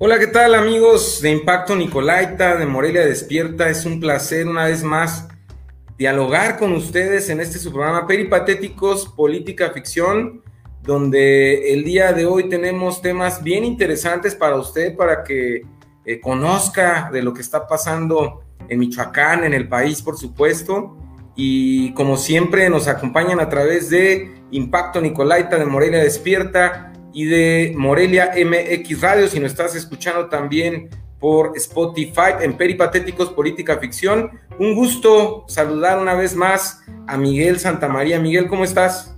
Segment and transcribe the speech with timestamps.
[0.00, 3.68] Hola, ¿qué tal amigos de Impacto Nicolaita, de Morelia Despierta?
[3.68, 5.26] Es un placer una vez más
[5.96, 10.40] dialogar con ustedes en este su programa Peripatéticos, Política Ficción,
[10.84, 15.62] donde el día de hoy tenemos temas bien interesantes para usted, para que
[16.04, 20.96] eh, conozca de lo que está pasando en Michoacán, en el país, por supuesto.
[21.34, 27.72] Y como siempre, nos acompañan a través de Impacto Nicolaita de Morelia Despierta y de
[27.76, 29.28] Morelia MX Radio.
[29.28, 30.88] Si nos estás escuchando también
[31.20, 34.30] por Spotify en Peripatéticos Política Ficción.
[34.58, 38.18] Un gusto saludar una vez más a Miguel Santamaría.
[38.18, 39.16] Miguel, ¿cómo estás?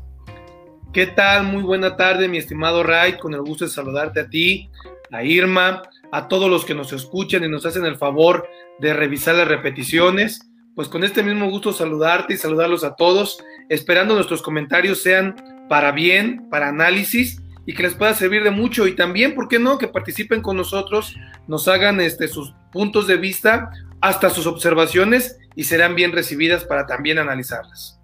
[0.93, 1.45] ¿Qué tal?
[1.45, 3.19] Muy buena tarde, mi estimado Ray.
[3.19, 4.71] Con el gusto de saludarte a ti,
[5.13, 9.35] a Irma, a todos los que nos escuchan y nos hacen el favor de revisar
[9.35, 10.47] las repeticiones.
[10.75, 15.37] Pues con este mismo gusto saludarte y saludarlos a todos, esperando nuestros comentarios sean
[15.69, 19.59] para bien, para análisis y que les pueda servir de mucho y también, ¿por qué
[19.59, 21.17] no?, que participen con nosotros,
[21.47, 26.87] nos hagan este, sus puntos de vista, hasta sus observaciones y serán bien recibidas para
[26.87, 28.01] también analizarlas.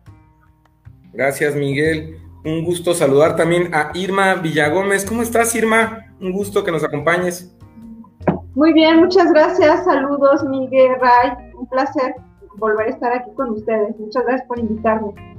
[1.12, 2.18] Gracias, Miguel.
[2.44, 5.04] Un gusto saludar también a Irma Villagómez.
[5.04, 6.04] ¿Cómo estás, Irma?
[6.20, 7.52] Un gusto que nos acompañes.
[8.54, 9.84] Muy bien, muchas gracias.
[9.84, 11.32] Saludos, Miguel Ray.
[11.58, 12.14] Un placer
[12.58, 13.98] volver a estar aquí con ustedes.
[13.98, 15.35] Muchas gracias por invitarme.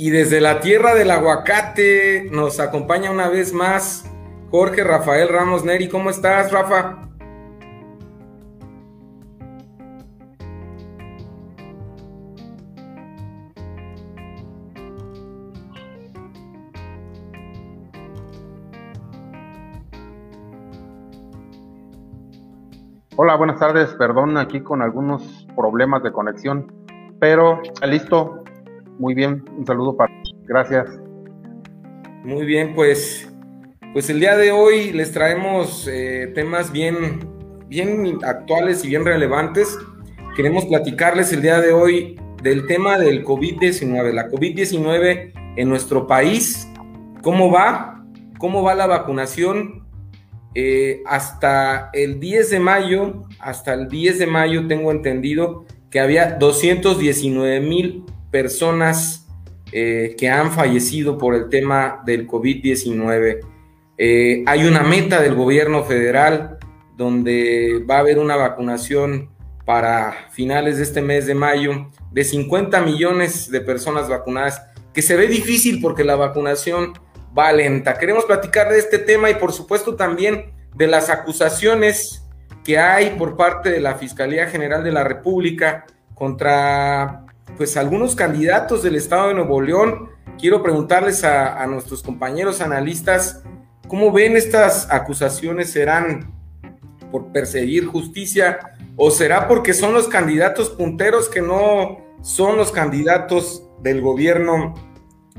[0.00, 4.08] Y desde la tierra del aguacate nos acompaña una vez más
[4.48, 5.88] Jorge Rafael Ramos Neri.
[5.88, 7.08] ¿Cómo estás, Rafa?
[23.16, 23.92] Hola, buenas tardes.
[23.94, 26.72] Perdón aquí con algunos problemas de conexión,
[27.18, 28.37] pero listo,
[28.98, 30.12] muy bien, un saludo para.
[30.46, 31.00] Gracias.
[32.24, 33.32] Muy bien, pues,
[33.92, 37.20] pues el día de hoy les traemos eh, temas bien,
[37.68, 39.78] bien actuales y bien relevantes.
[40.36, 46.68] Queremos platicarles el día de hoy del tema del COVID-19, la COVID-19 en nuestro país,
[47.22, 48.04] cómo va,
[48.38, 49.86] cómo va la vacunación.
[50.54, 56.32] Eh, hasta el 10 de mayo, hasta el 10 de mayo tengo entendido que había
[56.32, 59.26] 219 mil personas
[59.72, 63.40] eh, que han fallecido por el tema del COVID-19.
[63.98, 66.58] Eh, hay una meta del gobierno federal
[66.96, 69.30] donde va a haber una vacunación
[69.64, 74.62] para finales de este mes de mayo de 50 millones de personas vacunadas,
[74.94, 76.94] que se ve difícil porque la vacunación
[77.38, 77.98] va lenta.
[77.98, 82.26] Queremos platicar de este tema y por supuesto también de las acusaciones
[82.64, 87.26] que hay por parte de la Fiscalía General de la República contra
[87.56, 90.10] pues algunos candidatos del estado de Nuevo León.
[90.38, 93.42] Quiero preguntarles a, nuestros compañeros analistas,
[93.88, 95.70] ¿cómo ven estas acusaciones?
[95.70, 96.32] ¿Serán
[97.10, 103.64] por perseguir justicia o será porque son los candidatos punteros que no son los candidatos
[103.82, 104.74] del gobierno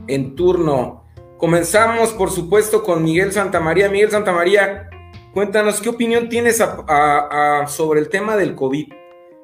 [0.08, 1.06] en turno?
[1.38, 3.88] Comenzamos, por supuesto, con Miguel Santamaría.
[3.88, 4.90] Miguel Santamaría,
[5.34, 6.62] cuéntanos qué opinión tienes
[7.68, 8.92] sobre el tema del COVID.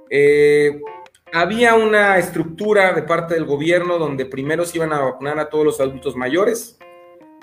[0.09, 0.82] Eh,
[1.35, 5.66] había una estructura de parte del gobierno donde primero se iban a vacunar a todos
[5.66, 6.79] los adultos mayores,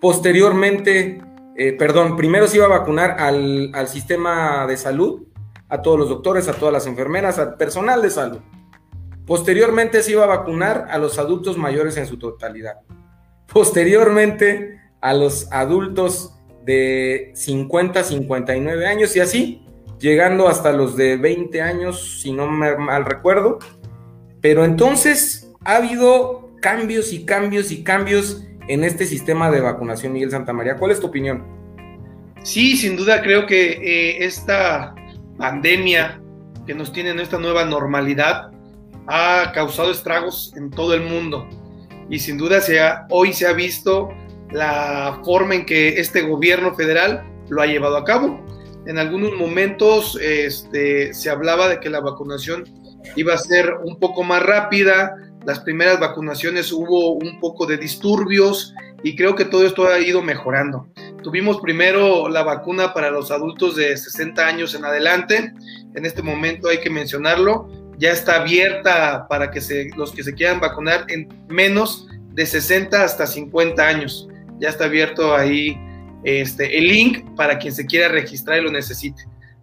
[0.00, 1.22] posteriormente,
[1.58, 5.24] eh, perdón, primero se iba a vacunar al, al sistema de salud,
[5.68, 8.38] a todos los doctores, a todas las enfermeras, al personal de salud.
[9.26, 12.80] Posteriormente se iba a vacunar a los adultos mayores en su totalidad.
[13.52, 19.66] Posteriormente a los adultos de 50 a 59 años y así,
[19.98, 23.58] llegando hasta los de 20 años, si no me mal recuerdo,
[24.42, 30.30] pero entonces ha habido cambios y cambios y cambios en este sistema de vacunación, Miguel
[30.30, 30.76] Santamaría.
[30.76, 31.44] ¿Cuál es tu opinión?
[32.42, 34.94] Sí, sin duda creo que eh, esta
[35.38, 36.20] pandemia
[36.66, 38.50] que nos tiene en esta nueva normalidad
[39.06, 41.48] ha causado estragos en todo el mundo.
[42.10, 42.60] Y sin duda
[43.10, 44.10] hoy se ha visto
[44.50, 48.44] la forma en que este gobierno federal lo ha llevado a cabo.
[48.86, 52.64] En algunos momentos este, se hablaba de que la vacunación
[53.16, 58.74] iba a ser un poco más rápida, las primeras vacunaciones hubo un poco de disturbios
[59.02, 60.86] y creo que todo esto ha ido mejorando.
[61.22, 65.52] Tuvimos primero la vacuna para los adultos de 60 años en adelante,
[65.94, 67.68] en este momento hay que mencionarlo,
[67.98, 69.60] ya está abierta para que
[69.96, 74.28] los que se quieran vacunar en menos de 60 hasta 50 años.
[74.58, 75.78] Ya está abierto ahí
[76.24, 79.22] este, el link para quien se quiera registrar y lo necesite.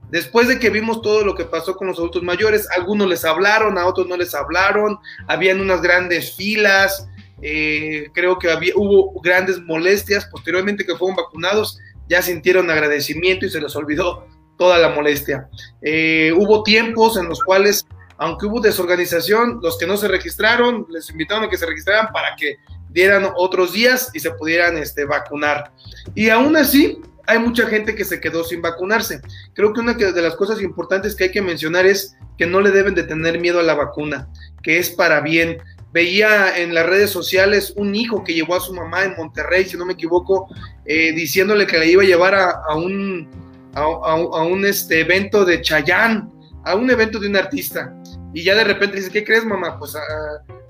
[0.09, 3.77] Después de que vimos todo lo que pasó con los adultos mayores, algunos les hablaron,
[3.77, 4.97] a otros no les hablaron,
[5.27, 7.07] habían unas grandes filas,
[7.41, 13.49] eh, creo que había, hubo grandes molestias, posteriormente que fueron vacunados, ya sintieron agradecimiento y
[13.49, 14.25] se les olvidó
[14.57, 15.47] toda la molestia.
[15.81, 17.85] Eh, hubo tiempos en los cuales,
[18.17, 22.35] aunque hubo desorganización, los que no se registraron, les invitaron a que se registraran para
[22.35, 22.57] que
[22.89, 25.71] dieran otros días y se pudieran este, vacunar.
[26.15, 29.21] Y aún así, hay mucha gente que se quedó sin vacunarse.
[29.53, 32.71] Creo que una de las cosas importantes que hay que mencionar es que no le
[32.71, 34.27] deben de tener miedo a la vacuna,
[34.63, 35.59] que es para bien.
[35.93, 39.77] Veía en las redes sociales un hijo que llevó a su mamá en Monterrey, si
[39.77, 40.47] no me equivoco,
[40.85, 43.29] eh, diciéndole que la iba a llevar a, un,
[43.75, 46.31] a, un este, evento de Chayán,
[46.65, 47.93] a un evento de un artista.
[48.33, 49.77] Y ya de repente dice, ¿qué crees, mamá?
[49.77, 49.95] Pues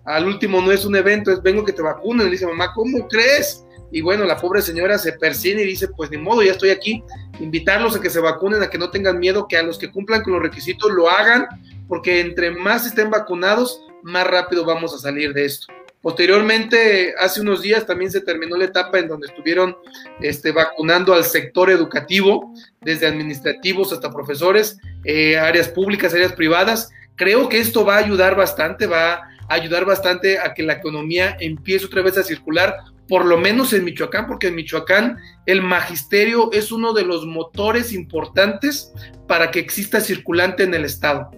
[0.09, 2.25] al último no es un evento, es vengo que te vacunen.
[2.25, 3.63] Le dice, mamá, ¿cómo crees?
[3.91, 7.03] Y bueno, la pobre señora se persigue y dice, pues ni modo, ya estoy aquí.
[7.39, 10.23] Invitarlos a que se vacunen, a que no tengan miedo, que a los que cumplan
[10.23, 11.47] con los requisitos lo hagan,
[11.87, 15.67] porque entre más estén vacunados, más rápido vamos a salir de esto.
[16.01, 19.77] Posteriormente, hace unos días también se terminó la etapa en donde estuvieron
[20.21, 22.51] este, vacunando al sector educativo,
[22.81, 26.89] desde administrativos hasta profesores, eh, áreas públicas, áreas privadas.
[27.15, 31.35] Creo que esto va a ayudar bastante, va a ayudar bastante a que la economía
[31.39, 32.75] empiece otra vez a circular,
[33.07, 37.91] por lo menos en Michoacán, porque en Michoacán el magisterio es uno de los motores
[37.91, 38.93] importantes
[39.27, 41.31] para que exista circulante en el Estado.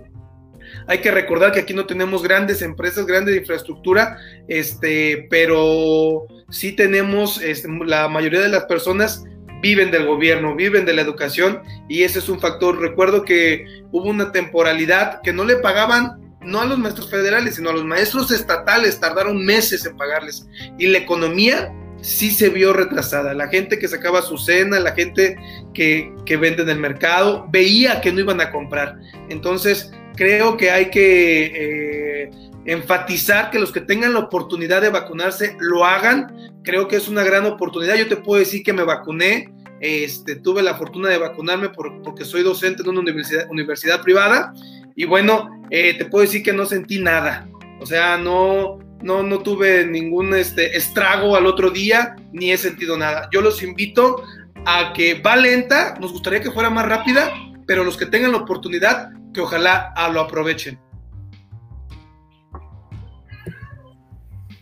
[0.87, 4.17] Hay que recordar que aquí no tenemos grandes empresas, grande infraestructura,
[4.47, 9.23] este, pero sí tenemos, este, la mayoría de las personas
[9.61, 12.79] viven del gobierno, viven de la educación y ese es un factor.
[12.79, 17.69] Recuerdo que hubo una temporalidad que no le pagaban no a los maestros federales, sino
[17.69, 20.47] a los maestros estatales, tardaron meses en pagarles
[20.77, 23.33] y la economía sí se vio retrasada.
[23.33, 25.37] La gente que sacaba su cena, la gente
[25.73, 28.99] que, que vende en el mercado, veía que no iban a comprar.
[29.29, 32.31] Entonces, creo que hay que eh,
[32.65, 36.51] enfatizar que los que tengan la oportunidad de vacunarse lo hagan.
[36.63, 37.95] Creo que es una gran oportunidad.
[37.95, 39.53] Yo te puedo decir que me vacuné.
[39.79, 44.53] Este, tuve la fortuna de vacunarme porque soy docente en una universidad, universidad privada
[44.95, 47.47] y bueno, eh, te puedo decir que no sentí nada.
[47.79, 52.97] O sea, no, no, no tuve ningún este, estrago al otro día, ni he sentido
[52.97, 53.29] nada.
[53.31, 54.23] Yo los invito
[54.65, 57.31] a que va lenta, nos gustaría que fuera más rápida,
[57.65, 60.79] pero los que tengan la oportunidad, que ojalá ah, lo aprovechen.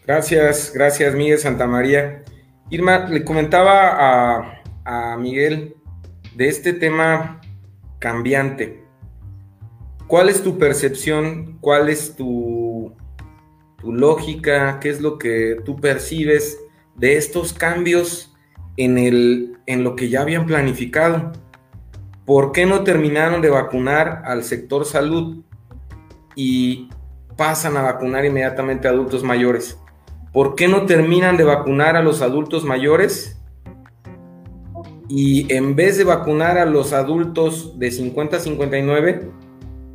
[0.06, 2.24] Gracias, gracias Miguel Santamaría.
[2.72, 5.76] Irma, le comentaba a, a Miguel
[6.36, 7.42] de este tema
[8.00, 8.89] cambiante.
[10.10, 11.58] ¿Cuál es tu percepción?
[11.62, 12.94] ¿Cuál es tu,
[13.82, 14.82] lógica?
[14.82, 16.60] ¿Qué es lo que tú percibes
[16.98, 18.36] de estos cambios
[18.76, 21.32] en, el, en lo que ya habían planificado?
[22.30, 25.44] ¿por qué no terminaron de vacunar al sector salud
[26.36, 26.88] y
[27.36, 29.80] pasan a vacunar inmediatamente a adultos mayores?
[30.32, 33.42] ¿Por qué no terminan de vacunar a los adultos mayores
[35.08, 39.32] y en vez de vacunar a los adultos de 50 a 59,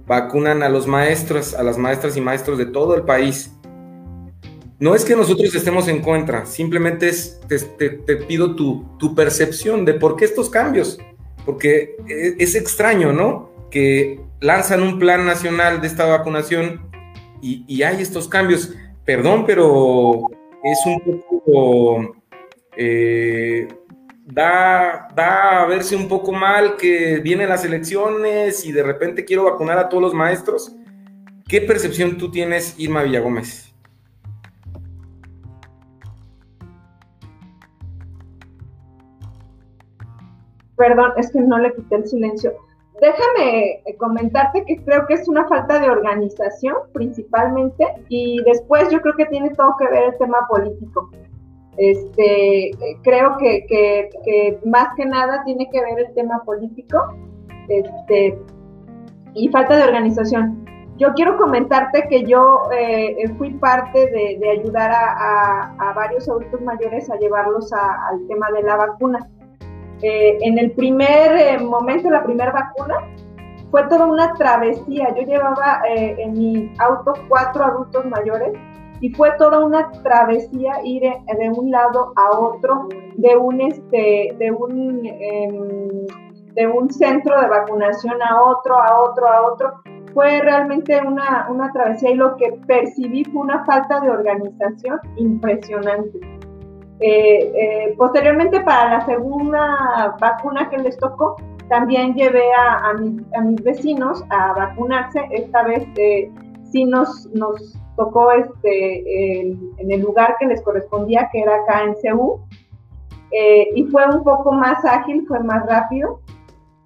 [0.07, 3.53] vacunan a los maestros, a las maestras y maestros de todo el país?
[4.79, 7.91] No es que nosotros estemos en contra, simplemente es, te,
[8.27, 10.99] pido tu, tu percepción de por qué estos cambios
[11.45, 13.51] porque e, es extraño, ¿no?
[13.71, 16.89] Que lanzan un plan nacional de esta vacunación
[17.41, 18.73] y, hay estos cambios.
[19.05, 20.23] Perdón, pero
[20.63, 22.17] es un poco...
[22.77, 23.69] Eh,
[24.25, 29.45] da, da a verse un poco mal que vienen las elecciones y de repente quiero
[29.45, 30.75] vacunar a todos los maestros.
[31.47, 33.75] ¿Qué percepción tú tienes, Irma Villagómez?
[40.77, 42.53] Perdón, es que no le quité el silencio.
[43.01, 49.01] Déjame eh, comentarte que creo que es una falta de organización principalmente y después yo
[49.03, 51.11] creo que tiene todo que ver el tema político.
[51.77, 52.71] Este,
[53.03, 56.99] creo que, más que nada tiene que ver el tema político
[57.69, 58.39] este,
[59.35, 60.65] y falta de organización.
[60.97, 67.17] Yo quiero comentarte que yo eh, fui parte de, ayudar a, varios adultos mayores a
[67.17, 69.29] llevarlos al tema de la vacuna.
[70.03, 72.97] Eh, en el primer eh, momento, la primera vacuna,
[73.71, 75.13] fue toda una travesía.
[75.17, 78.53] Yo llevaba eh, en mi auto cuatro adultos mayores
[79.05, 84.51] y fue toda una travesía ir de un lado a otro de un este de
[84.51, 86.07] un em,
[86.55, 89.75] de un centro de vacunación a otro a otro a otro
[90.15, 96.19] fue realmente una, una travesía y lo que percibí fue una falta de organización impresionante
[97.01, 101.37] eh, eh, posteriormente, para la segunda vacuna que les tocó,
[101.69, 105.21] también llevé a, a, mis vecinos a vacunarse.
[105.33, 106.31] Esta vez eh,
[106.71, 111.97] sí nos, nos tocó este, en el lugar que les correspondía, que era acá en
[111.97, 112.41] Ceú.
[113.31, 116.21] eh, y fue un poco más ágil, fue más rápido.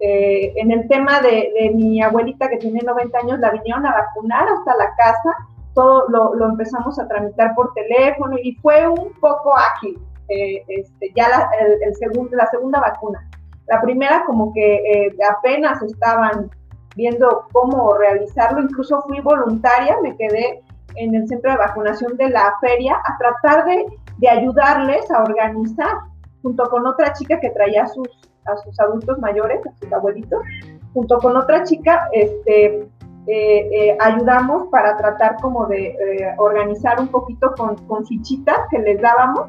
[0.01, 3.93] Eh, en el tema de, de, mi abuelita que tiene 90 años, la vinieron a
[3.93, 5.35] vacunar hasta la casa,
[5.75, 9.99] todo lo, lo empezamos a tramitar por teléfono y fue un poco ágil,
[10.29, 13.29] eh, este, ya la, el, el segundo, la segunda vacuna.
[13.67, 16.49] La primera como que eh, apenas estaban
[16.95, 20.63] viendo cómo realizarlo, incluso fui voluntaria, me quedé
[20.97, 23.87] en el centro de vacunación de la feria a tratar de,
[24.19, 25.93] de ayudarles a organizar,
[26.43, 28.09] junto con otra chica que traía a sus,
[28.47, 30.41] a sus adultos mayores, a sus abuelitos,
[30.93, 32.89] junto con otra chica, este,
[33.31, 38.79] eh, eh, ayudamos para tratar como de eh, organizar un poquito con, con, fichitas que
[38.79, 39.49] les dábamos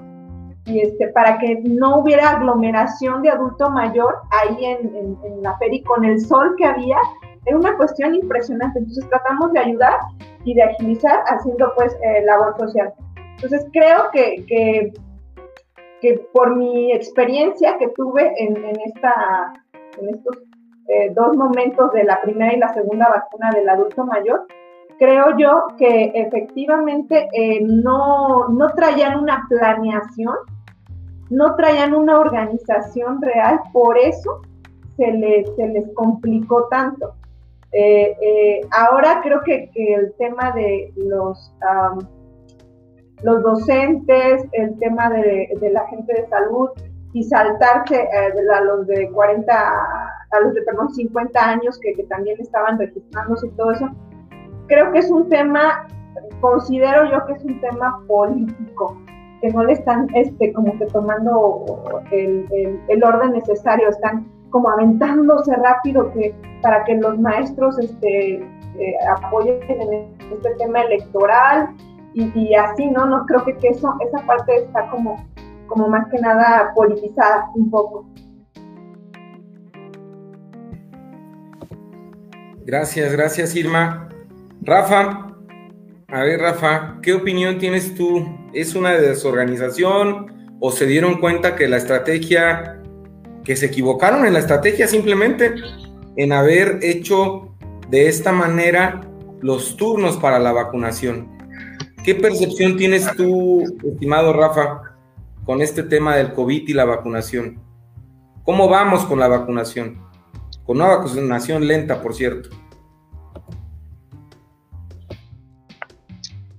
[0.65, 5.57] y este, para que no hubiera aglomeración de adulto mayor ahí en, en, en la
[5.59, 6.97] feria y con el sol que había,
[7.45, 8.79] era una cuestión impresionante.
[8.79, 9.99] Entonces tratamos de ayudar
[10.45, 12.93] y de agilizar haciendo pues eh, labor social.
[13.35, 14.93] Entonces creo que, que,
[16.01, 19.53] que, por mi experiencia que tuve en, en esta,
[19.99, 20.37] en estos
[20.87, 24.47] eh, dos momentos de la primera y la segunda vacuna del adulto mayor,
[24.97, 30.35] creo yo que efectivamente eh, no, no traían una planeación,
[31.29, 34.41] no traían una organización real, por eso
[34.97, 37.13] se les, se les complicó tanto.
[37.71, 41.99] Eh, eh, ahora creo que, que, el tema de los, um,
[43.21, 46.69] los docentes, el tema de, de, la gente de salud
[47.13, 52.03] y saltarse eh, a los de 40, a los de perdón, 50 años que, que,
[52.05, 53.87] también estaban registrándose y todo eso,
[54.67, 55.87] creo que es un tema,
[56.41, 58.97] considero yo que es un tema político,
[59.41, 61.65] que no le están este, como que tomando
[62.11, 68.35] el, el, el orden necesario, están como aventándose rápido que para que los maestros este,
[68.35, 71.69] eh, apoyen en este tema electoral
[72.13, 73.05] y, y, así, ¿no?
[73.05, 75.25] No creo que, que eso, esa parte está como,
[75.67, 78.05] como más que nada politizada un poco.
[82.65, 84.09] Gracias, gracias Irma.
[84.61, 85.27] Rafa,
[86.07, 88.25] a ver Rafa, ¿qué opinión tienes tú?
[88.53, 92.78] ¿Es una desorganización o se dieron cuenta que la estrategia,
[93.43, 95.55] que se equivocaron en la estrategia simplemente
[96.15, 97.55] en haber hecho
[97.89, 99.01] de esta manera
[99.41, 101.29] los turnos para la vacunación?
[102.03, 104.81] ¿Qué percepción tienes tú, estimado Rafa,
[105.45, 107.59] con este tema del COVID y la vacunación?
[108.43, 110.01] ¿Cómo vamos con la vacunación?
[110.65, 112.49] Con una vacunación lenta, por cierto.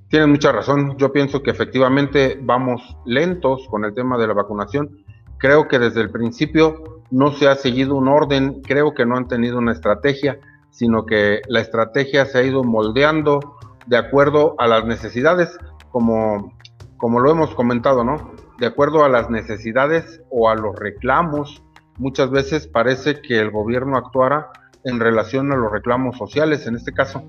[0.08, 0.96] Tienes mucha razón.
[0.98, 5.04] Yo pienso que efectivamente vamos lentos con el tema de la vacunación.
[5.40, 9.26] Creo que desde el principio no se ha seguido un orden, creo que no han
[9.26, 10.38] tenido una estrategia,
[10.70, 13.56] sino que la estrategia se ha ido moldeando
[13.86, 15.58] de acuerdo a las necesidades,
[15.90, 16.54] como,
[16.98, 18.32] como lo hemos comentado, ¿no?
[18.58, 21.64] De acuerdo a las necesidades o a los reclamos.
[21.96, 24.50] Muchas veces parece que el gobierno actuara
[24.84, 27.24] en relación a los reclamos sociales, en este caso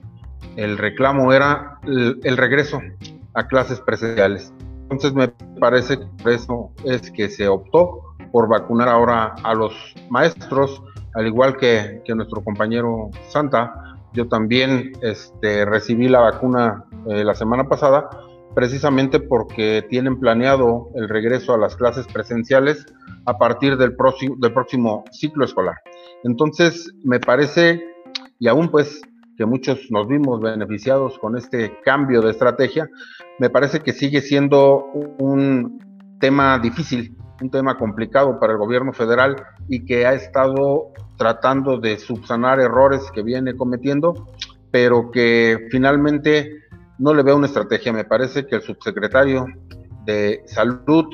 [0.56, 2.82] el reclamo era el, el, regreso
[3.34, 4.53] a clases presenciales.
[4.91, 9.74] Entonces me parece que por eso es que se optó por vacunar ahora a los
[10.10, 10.83] maestros,
[11.13, 13.95] al igual que, nuestro compañero Santa.
[14.13, 18.10] Yo también este, recibí la vacuna eh, la semana pasada,
[18.53, 22.86] precisamente porque tienen planeado el regreso a las clases presenciales
[23.25, 23.95] a partir del
[24.39, 25.75] del próximo ciclo escolar.
[26.25, 27.81] Entonces, me parece,
[28.39, 29.01] y aún pues
[29.41, 32.88] que muchos nos vimos beneficiados con este cambio de estrategia,
[33.39, 34.86] me parece que sigue siendo
[35.17, 35.79] un
[36.19, 39.36] tema difícil, un tema complicado para el gobierno federal
[39.67, 44.27] y que ha estado tratando de subsanar errores que viene cometiendo,
[44.69, 46.60] pero que finalmente
[47.00, 47.91] no le veo una estrategia.
[47.91, 49.48] Me parece que el subsecretario
[50.05, 51.05] de salud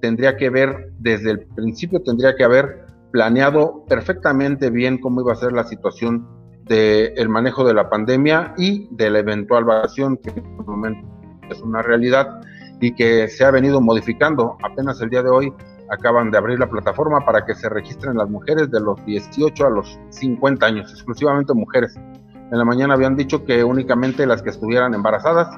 [0.00, 5.34] tendría que ver, desde el principio tendría que haber planeado perfectamente bien cómo iba a
[5.34, 6.41] ser la situación
[6.72, 11.06] del el manejo de la pandemia y de la eventual vacunación, que en este momento
[11.50, 12.40] es una realidad
[12.80, 14.56] y que se ha venido modificando.
[14.62, 15.52] Apenas el día de hoy
[15.90, 19.70] acaban de abrir la plataforma para que se registren las mujeres de los 18 a
[19.70, 21.94] los 50 años, exclusivamente mujeres.
[22.34, 25.48] En la mañana habían dicho que únicamente las que estuvieran embarazadas,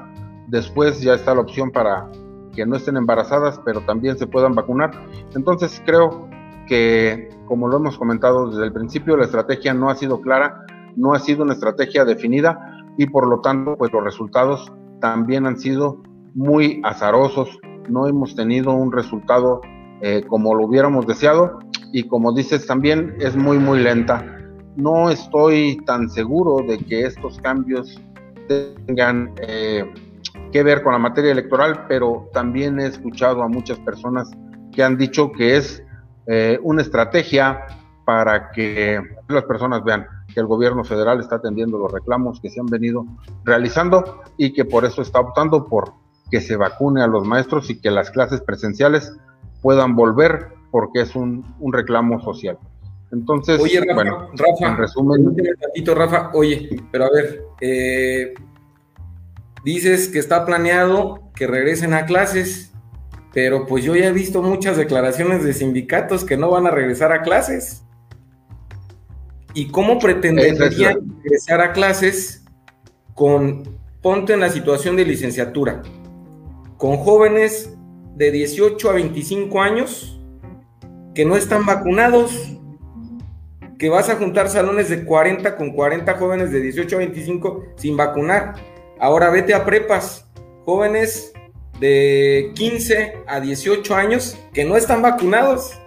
[0.47, 2.09] después ya está la opción para
[2.53, 4.91] que no estén embarazadas, pero también se puedan vacunar.
[5.33, 6.29] Entonces creo
[6.67, 10.65] que, como lo hemos comentado desde el principio, la estrategia no ha sido clara
[10.95, 15.57] no ha sido una estrategia definida y por lo tanto pues los resultados también han
[15.57, 16.01] sido
[16.33, 17.59] muy azarosos,
[17.89, 19.61] no hemos tenido un resultado
[20.01, 21.59] eh, como lo hubiéramos deseado
[21.91, 24.25] y como dices también es muy muy lenta.
[24.75, 28.01] No estoy tan seguro de que estos cambios
[28.47, 29.85] tengan eh,
[30.51, 34.29] que ver con la materia electoral, pero también he escuchado a muchas personas
[34.73, 35.81] que han dicho que es
[36.27, 37.65] eh, una estrategia
[38.05, 42.59] para que las personas vean que el gobierno federal está atendiendo los reclamos que se
[42.59, 43.05] han venido
[43.43, 45.93] realizando y que por eso está optando por
[46.29, 49.13] que se vacune a los maestros y que las clases presenciales
[49.61, 52.57] puedan volver porque es un, reclamo social.
[53.11, 55.27] Entonces, oye, Rafa, bueno, Rafa, en resumen.
[55.27, 58.33] Un ratito, Rafa, oye, pero a ver, eh,
[59.63, 62.73] dices que está planeado que regresen a clases,
[63.33, 67.13] pero pues yo ya he visto muchas declaraciones de sindicatos que no van a regresar
[67.13, 67.84] a clases.
[69.55, 72.43] ¿Y cómo pretenderían regresar a clases
[73.13, 73.63] con,
[74.01, 75.81] ponte en la situación de licenciatura,
[76.77, 77.71] con jóvenes
[78.15, 80.19] de 18 a 25 años
[81.15, 82.51] que no están vacunados,
[83.79, 87.95] que vas a juntar salones de 40 con 40 jóvenes de 18 a 25 sin
[87.95, 88.55] vacunar.
[88.99, 90.25] Ahora vete a prepas,
[90.65, 91.31] jóvenes
[91.79, 95.79] de 15 a 18 años que no están vacunados.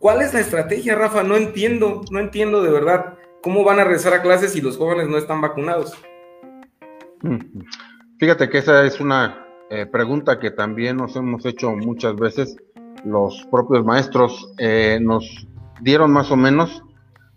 [0.00, 1.22] ¿Cuál es la estrategia, Rafa?
[1.22, 5.08] No entiendo, no entiendo de verdad cómo van a regresar a clases si los jóvenes
[5.08, 5.92] no están vacunados.
[8.18, 12.56] Fíjate que esa es una eh, pregunta que también nos hemos hecho muchas veces.
[13.04, 15.46] Los propios maestros eh, nos
[15.82, 16.82] dieron más o menos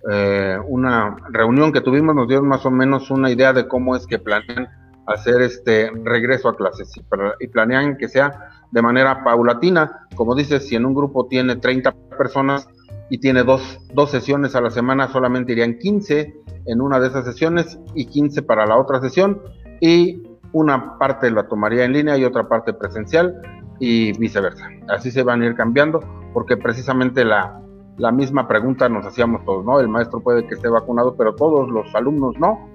[0.09, 4.07] eh, una reunión que tuvimos, nos dieron más o menos una idea de cómo es
[4.07, 4.69] que planean
[5.07, 6.91] hacer este regreso a clases
[7.39, 10.07] y planean que sea de manera paulatina.
[10.15, 12.67] Como dices, si en un grupo tiene 30 personas
[13.09, 16.33] y tiene dos, dos sesiones a la semana, solamente irían 15
[16.65, 19.41] en una de esas sesiones y 15 para la otra sesión.
[19.81, 23.41] Y una parte la tomaría en línea y otra parte presencial
[23.79, 24.69] y viceversa.
[24.87, 25.99] Así se van a ir cambiando
[26.33, 27.61] porque precisamente la,
[27.97, 29.79] la misma pregunta nos hacíamos todos, ¿no?
[29.79, 32.69] El maestro puede que esté vacunado, pero todos los alumnos no,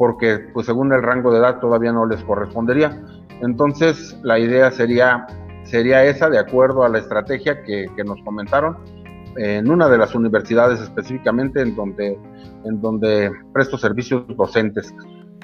[0.00, 2.98] porque pues según el rango de edad todavía no les correspondería.
[3.42, 5.26] Entonces, la idea sería,
[5.64, 8.78] sería esa, de acuerdo a la estrategia que, nos comentaron,
[9.36, 12.18] en una de las universidades específicamente en donde,
[12.64, 14.94] en donde presto servicios docentes.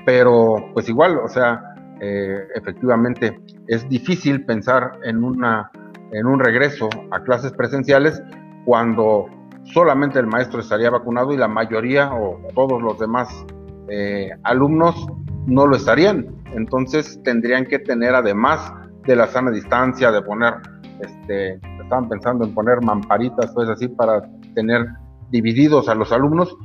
[0.07, 1.61] Pero, pues igual, o sea,
[2.01, 5.71] eh, efectivamente es difícil pensar en, una,
[6.13, 8.23] en un regreso a clases presenciales
[8.65, 9.27] cuando
[9.65, 13.45] solamente el maestro estaría vacunado y la mayoría o todos los demás
[13.89, 15.07] eh, alumnos
[15.47, 16.27] no lo estarían.
[16.55, 18.73] Entonces tendrían que tener, además
[19.07, 20.55] de la sana distancia, de poner,
[21.01, 24.23] este, estaban pensando en poner mamparitas, pues así, para
[24.55, 24.87] tener
[25.31, 26.57] divididos a los alumnos,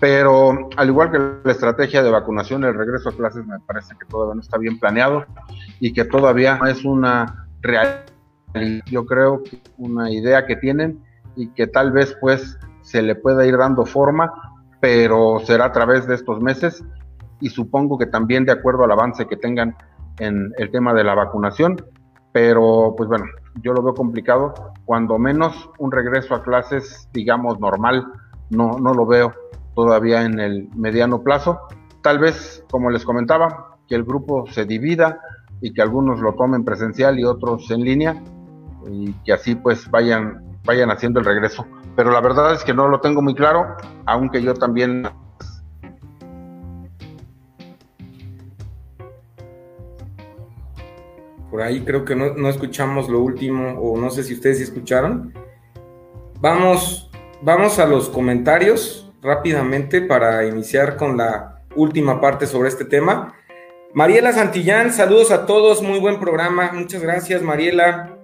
[0.00, 4.06] pero al igual que la estrategia de vacunación, el regreso a clases me parece que
[4.06, 5.24] todavía no está bien planeado
[5.80, 8.04] y que todavía no es una realidad,
[8.86, 9.42] yo creo,
[9.76, 11.02] una idea que tienen
[11.36, 14.32] y que tal vez pues se le pueda ir dando forma,
[14.80, 16.84] pero será a través de estos meses
[17.40, 19.76] y supongo que también de acuerdo al avance que tengan
[20.18, 21.76] en el tema de la vacunación,
[22.32, 23.24] pero pues bueno,
[23.62, 28.06] yo lo veo complicado, cuando menos un regreso a clases, digamos, normal,
[28.50, 29.32] no, no lo veo
[29.74, 31.60] todavía en el mediano plazo.
[32.02, 35.20] Tal vez, como les comentaba, que el grupo se divida
[35.60, 38.22] y que algunos lo tomen presencial y otros en línea
[38.90, 41.66] y que así pues vayan, vayan haciendo el regreso.
[41.96, 45.08] Pero la verdad es que no lo tengo muy claro, aunque yo también
[51.50, 55.32] Por ahí creo que no, escuchamos lo último, o no sé si ustedes escucharon.
[56.40, 57.10] Vamos,
[57.42, 63.34] vamos a los comentarios rápidamente para iniciar con la última parte sobre este tema.
[63.94, 68.17] Mariela Santillán, saludos a todos, muy buen programa, muchas gracias Mariela.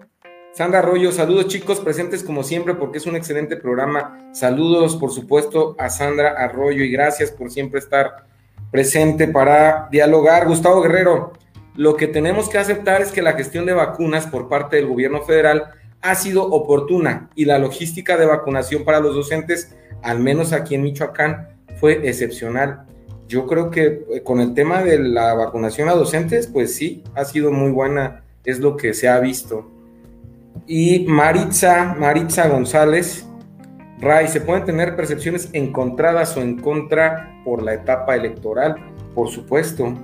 [0.55, 4.31] Sandra Arroyo, saludos chicos, presentes como siempre porque es un excelente programa.
[4.33, 8.29] Saludos, por supuesto, a Sandra Arroyo y gracias por siempre estar
[8.71, 10.47] presente para dialogar.
[10.47, 11.33] Gustavo Guerrero,
[11.75, 15.23] lo que tenemos que aceptar es que la gestión de vacunas por parte del gobierno
[15.23, 20.77] federal ha sido oportuna y la logística de vacunación para los docentes, al menos aquí
[20.77, 21.49] en Michoacán,
[21.81, 22.87] fue excepcional.
[23.27, 27.25] Yo creo que eh, con el tema de la vacunación a docentes, pues sí, ha
[27.25, 29.74] sido muy buena, es lo que se ha visto.
[30.67, 33.29] Y Maritza, Maritza González,
[34.01, 38.75] Ray, ¿se pueden tener percepciones encontradas o en contra por la etapa electoral?
[39.15, 39.95] Por supuesto.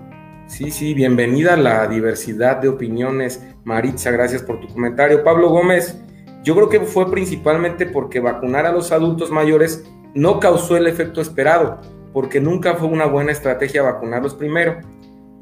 [0.46, 3.42] Sí, sí, bienvenida a la diversidad de opiniones.
[3.64, 5.24] Maritza, gracias por tu comentario.
[5.24, 5.98] Pablo Gómez,
[6.44, 11.22] yo creo que fue principalmente porque vacunar a los adultos mayores no causó el efecto
[11.22, 11.80] esperado,
[12.12, 14.78] porque nunca fue una buena estrategia vacunarlos primero.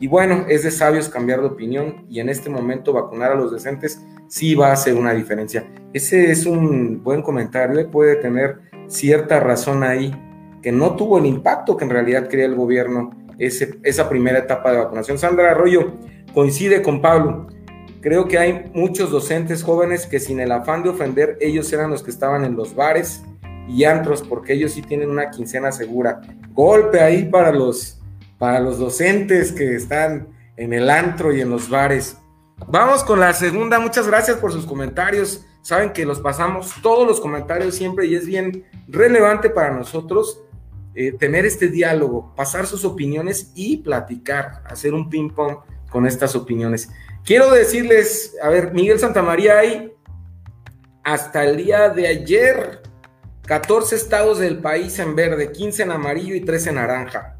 [0.00, 3.52] Y bueno, es de sabios cambiar de opinión y en este momento vacunar a los
[3.52, 5.68] decentes sí va a hacer una diferencia.
[5.92, 10.14] Ese es un buen comentario, puede tener cierta razón ahí,
[10.62, 14.78] que no tuvo el impacto que en realidad quería el gobierno esa primera etapa de
[14.78, 15.18] vacunación.
[15.18, 15.92] Sandra Arroyo
[16.34, 17.46] coincide con Pablo.
[18.00, 22.02] Creo que hay muchos docentes jóvenes que sin el afán de ofender, ellos eran los
[22.02, 23.22] que estaban en los bares
[23.68, 26.20] y antros, porque ellos sí tienen una quincena segura.
[26.52, 27.97] Golpe ahí para los,
[28.38, 32.16] para los docentes que están en el antro y en los bares.
[32.66, 33.78] Vamos con la segunda.
[33.78, 35.44] Muchas gracias por sus comentarios.
[35.62, 40.42] Saben que los pasamos todos los comentarios siempre y es bien relevante para nosotros
[40.94, 45.58] eh, tener este diálogo, pasar sus opiniones y platicar, hacer un ping-pong
[45.90, 46.90] con estas opiniones.
[47.24, 49.92] Quiero decirles, a ver, Miguel Santamaría, hay
[51.04, 52.82] hasta el día de ayer
[53.46, 57.37] 14 estados del país en verde, 15 en amarillo y 3 en naranja.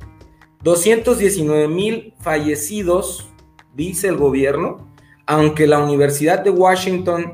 [0.62, 3.28] 219 mil fallecidos,
[3.74, 4.88] dice el gobierno,
[5.26, 7.32] aunque la Universidad de Washington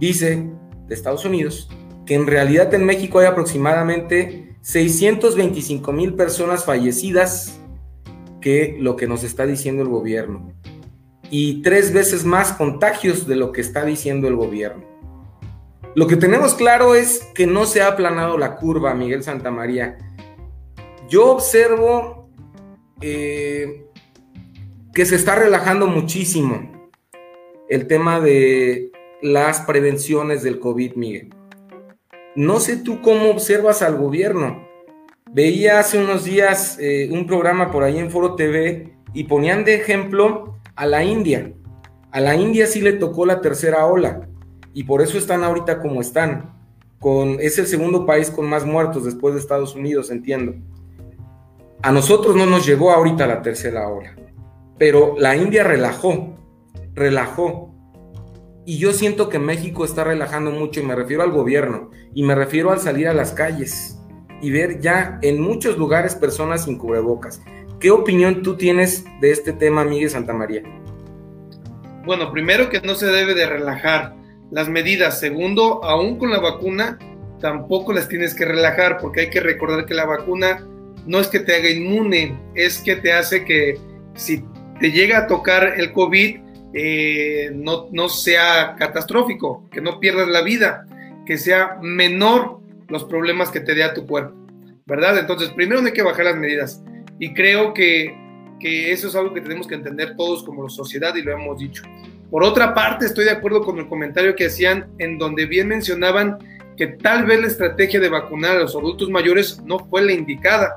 [0.00, 0.50] dice,
[0.86, 1.68] de Estados Unidos,
[2.06, 7.60] que en realidad en México hay aproximadamente 625 mil personas fallecidas
[8.40, 10.52] que lo que nos está diciendo el gobierno.
[11.30, 14.84] Y tres veces más contagios de lo que está diciendo el gobierno.
[15.94, 19.96] Lo que tenemos claro es que no se ha aplanado la curva, Miguel Santamaría.
[21.08, 22.23] Yo observo
[23.00, 23.86] eh,
[24.92, 26.88] que se está relajando muchísimo
[27.68, 31.34] el tema de las prevenciones del COVID, Miguel.
[32.36, 34.66] No sé tú cómo observas al gobierno.
[35.32, 39.74] Veía hace unos días eh, un programa por ahí en Foro TV y ponían de
[39.74, 41.52] ejemplo a la India.
[42.10, 44.28] A la India sí le tocó la tercera ola
[44.72, 46.52] y por eso están ahorita como están.
[47.00, 50.54] Con, es el segundo país con más muertos después de Estados Unidos, entiendo.
[51.84, 54.16] A nosotros no nos llegó ahorita la tercera ola,
[54.78, 56.34] pero la India relajó,
[56.94, 57.74] relajó.
[58.64, 62.34] Y yo siento que México está relajando mucho y me refiero al gobierno y me
[62.34, 63.98] refiero al salir a las calles
[64.40, 67.42] y ver ya en muchos lugares personas sin cubrebocas.
[67.80, 70.62] ¿Qué opinión tú tienes de este tema, Miguel Santamaría?
[72.06, 74.16] Bueno, primero que no se debe de relajar
[74.50, 75.20] las medidas.
[75.20, 76.98] Segundo, aún con la vacuna,
[77.40, 80.66] tampoco las tienes que relajar porque hay que recordar que la vacuna
[81.06, 83.78] no es que te haga inmune, es que te hace que
[84.14, 84.44] si
[84.80, 86.36] te llega a tocar el COVID,
[86.72, 90.86] eh, no, no sea catastrófico, que no pierdas la vida,
[91.24, 94.34] que sea menor los problemas que te dé a tu cuerpo,
[94.86, 95.18] ¿verdad?
[95.18, 96.82] Entonces, primero hay que bajar las medidas
[97.18, 98.14] y creo que,
[98.60, 101.82] que eso es algo que tenemos que entender todos como sociedad y lo hemos dicho.
[102.30, 106.38] Por otra parte, estoy de acuerdo con el comentario que hacían en donde bien mencionaban
[106.76, 110.74] que tal vez la estrategia de vacunar a los adultos mayores no fue la indicada.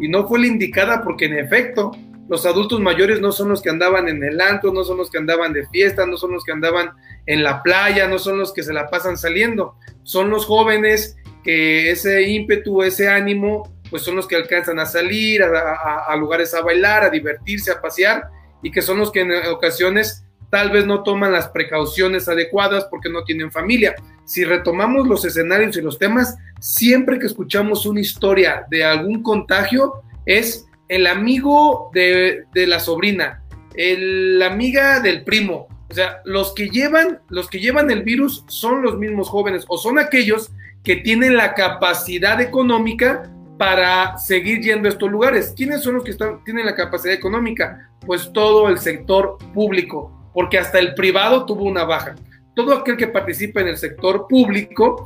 [0.00, 1.92] Y no fue la indicada porque en efecto
[2.28, 5.18] los adultos mayores no son los que andaban en el antro, no son los que
[5.18, 6.92] andaban de fiesta, no son los que andaban
[7.26, 9.74] en la playa, no son los que se la pasan saliendo.
[10.04, 15.42] Son los jóvenes que ese ímpetu, ese ánimo, pues son los que alcanzan a salir
[15.42, 18.28] a, a lugares a bailar, a divertirse, a pasear
[18.62, 23.08] y que son los que en ocasiones tal vez no toman las precauciones adecuadas porque
[23.08, 23.94] no tienen familia.
[24.24, 30.02] Si retomamos los escenarios y los temas, siempre que escuchamos una historia de algún contagio,
[30.26, 33.42] es el amigo de, la sobrina,
[33.76, 35.68] la amiga del primo.
[35.88, 39.78] O sea, los que llevan, los que llevan el virus son los mismos jóvenes o
[39.78, 40.52] son aquellos
[40.84, 45.52] que tienen la capacidad económica para seguir yendo a estos lugares.
[45.56, 47.90] ¿Quiénes son los que tienen la capacidad económica?
[48.06, 52.14] Pues todo el sector público porque hasta el privado tuvo una baja.
[52.54, 55.04] Todo aquel que participa en el sector público,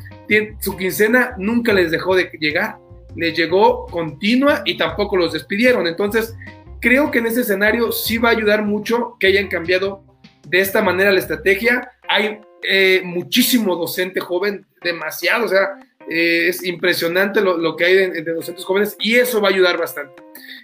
[0.61, 2.79] su quincena nunca les dejó de llegar,
[3.17, 5.87] les llegó continua y tampoco los despidieron.
[5.87, 6.35] Entonces,
[6.81, 10.05] creo que en ese escenario sí va a ayudar mucho que hayan cambiado
[10.49, 11.91] de esta manera la estrategia.
[12.09, 18.23] Hay eh, muchísimo docente joven, demasiado, o sea, eh, es impresionante lo, que hay de,
[18.23, 20.23] docentes jóvenes y eso va a ayudar bastante.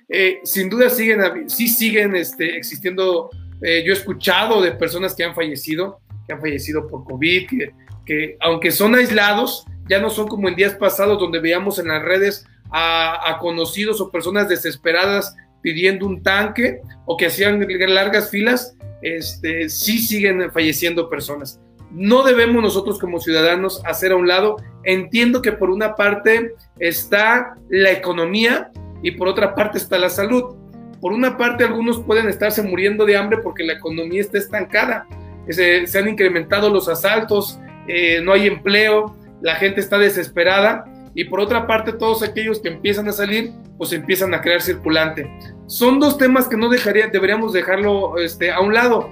[0.08, 3.30] Eh, sin duda siguen, sí siguen este, existiendo
[3.62, 7.48] eh, yo he escuchado de personas que han fallecido, que han fallecido por COVID,
[8.06, 12.02] que, aunque son aislados, ya no son como en días pasados donde veíamos en las
[12.02, 19.68] redes a, conocidos o personas desesperadas pidiendo un tanque o que hacían largas filas, este,
[19.68, 21.60] sí siguen falleciendo personas.
[21.90, 24.56] No debemos nosotros como ciudadanos hacer a un lado.
[24.84, 28.70] Entiendo que por una parte está la economía
[29.02, 30.56] y por otra parte está la salud
[31.00, 35.06] por una parte, algunos pueden estarse muriendo de hambre porque la economía está estancada,
[35.48, 37.58] se, han incrementado los asaltos,
[37.88, 40.84] eh, no hay empleo, la gente está desesperada
[41.14, 45.30] y por otra parte todos aquellos que empiezan a salir pues empiezan a crear circulante.
[45.66, 49.10] Son dos temas que no dejaría, deberíamos dejarlo este, a un lado.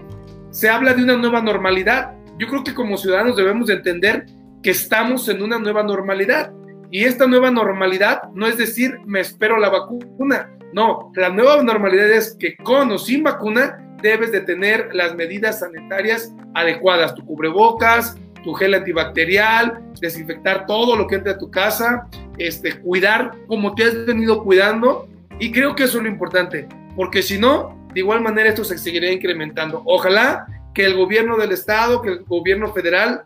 [0.50, 2.12] Se habla de una nueva normalidad.
[2.38, 4.26] Yo creo que como ciudadanos debemos de entender
[4.62, 6.52] que estamos en una nueva normalidad.
[6.90, 12.10] Y esta nueva normalidad no es decir me espero la vacuna, no, la nueva normalidad
[12.10, 18.16] es que con o sin vacuna debes de tener las medidas sanitarias adecuadas, tu cubrebocas,
[18.44, 22.06] tu gel antibacterial, desinfectar todo lo que entra a tu casa,
[22.38, 25.08] este, cuidar como te has venido cuidando
[25.40, 28.78] y creo que eso es lo importante, porque si no, de igual manera esto se
[28.78, 29.82] seguirá incrementando.
[29.86, 33.22] Ojalá que el gobierno del estado, que el gobierno federal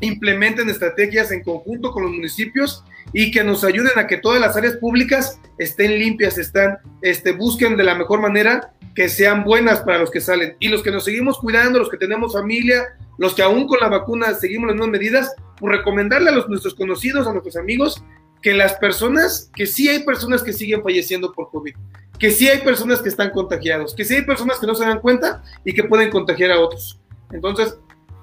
[0.00, 4.56] implementen estrategias en conjunto con los municipios y que nos ayuden a que todas las
[4.56, 9.98] áreas públicas estén limpias, están, este, busquen de la mejor manera que sean buenas para
[9.98, 10.56] los que salen.
[10.60, 13.88] Y los que nos seguimos cuidando, los que tenemos familia, los que aún con la
[13.88, 18.02] vacuna seguimos las mismas medidas, pues recomendarle a los, nuestros conocidos, a nuestros amigos,
[18.42, 21.74] que las personas, que sí hay personas que siguen falleciendo por COVID,
[22.18, 25.00] que sí hay personas que están contagiados, que sí hay personas que no se dan
[25.00, 26.98] cuenta y que pueden contagiar a otros.
[27.32, 27.78] Entonces,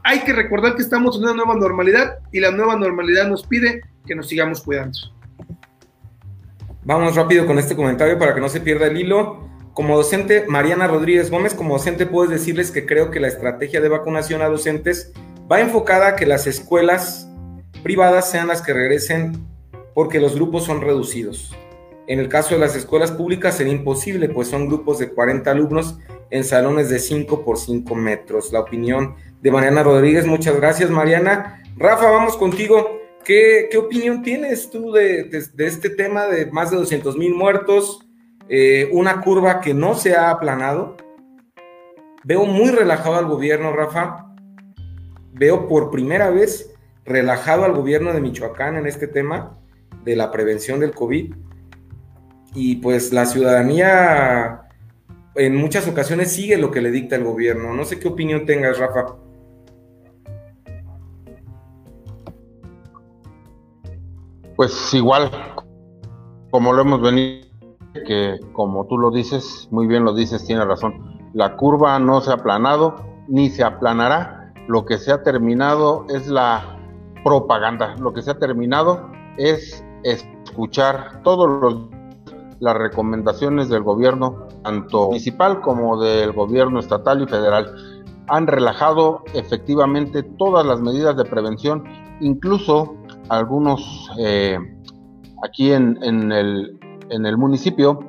[0.08, 3.82] hay que recordar que estamos en una nueva normalidad y la nueva normalidad nos pide
[4.06, 4.98] que nos sigamos cuidando.
[6.86, 9.50] Vamos rápido con este comentario para que no se pierda el hilo.
[9.74, 13.90] Como docente, Mariana Rodríguez Gómez, como docente puedo decirles que creo que la estrategia de
[13.90, 15.12] vacunación a docentes
[15.52, 17.30] va enfocada a que las escuelas
[17.84, 19.46] privadas sean las que regresen
[19.94, 21.54] porque los grupos son reducidos.
[22.08, 26.00] En el caso de las escuelas públicas sería imposible, pues son grupos de 40 alumnos
[26.30, 28.54] en salones de 5 por 5 metros.
[28.54, 31.62] La opinión de Mariana Rodríguez, muchas gracias Mariana.
[31.78, 32.98] Rafa, vamos contigo.
[33.24, 38.08] ¿Qué, opinión tienes tú de, este tema de más de 200 mil muertos?
[38.50, 40.96] Eh, una curva que no se ha aplanado.
[42.24, 44.34] Veo muy relajado al gobierno, Rafa.
[45.34, 46.74] Veo por primera vez
[47.06, 49.60] relajado al gobierno de Michoacán en este tema
[50.04, 51.36] de la prevención del COVID.
[52.56, 54.62] Y pues la ciudadanía
[55.36, 57.74] en muchas ocasiones sigue lo que le dicta el gobierno.
[57.74, 59.18] No sé qué opinión tengas, Rafa.
[64.58, 65.30] Pues igual,
[66.50, 67.46] como lo hemos venido
[68.08, 71.30] que como tú lo dices, muy bien lo dices, tiene razón.
[71.34, 72.96] La curva no se ha aplanado
[73.28, 74.52] ni se aplanará.
[74.68, 76.76] Lo que se ha terminado es la
[77.24, 77.96] propaganda.
[78.00, 81.98] Lo que se ha terminado es escuchar todos los
[82.60, 87.72] las recomendaciones del gobierno, tanto municipal como del gobierno estatal y federal.
[88.30, 91.84] Han relajado efectivamente todas las medidas de prevención,
[92.20, 92.96] incluso
[93.30, 94.58] algunos eh,
[95.44, 98.00] aquí en, el municipio,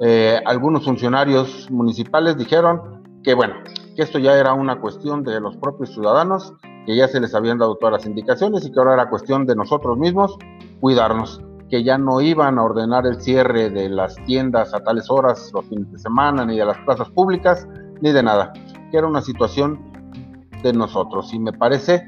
[0.00, 3.54] eh, algunos funcionarios municipales dijeron que bueno,
[3.96, 6.54] que esto ya era una cuestión de los propios ciudadanos,
[6.86, 9.56] que ya se les habían dado todas las indicaciones y que ahora era cuestión de
[9.56, 10.36] nosotros mismos
[10.80, 15.50] cuidarnos, que ya no iban a ordenar el cierre de las tiendas a tales horas
[15.54, 17.66] los fines de semana, ni de las plazas públicas,
[18.02, 18.52] ni de nada,
[18.90, 19.80] que era una situación
[20.62, 21.32] de nosotros.
[21.32, 22.04] Y me parece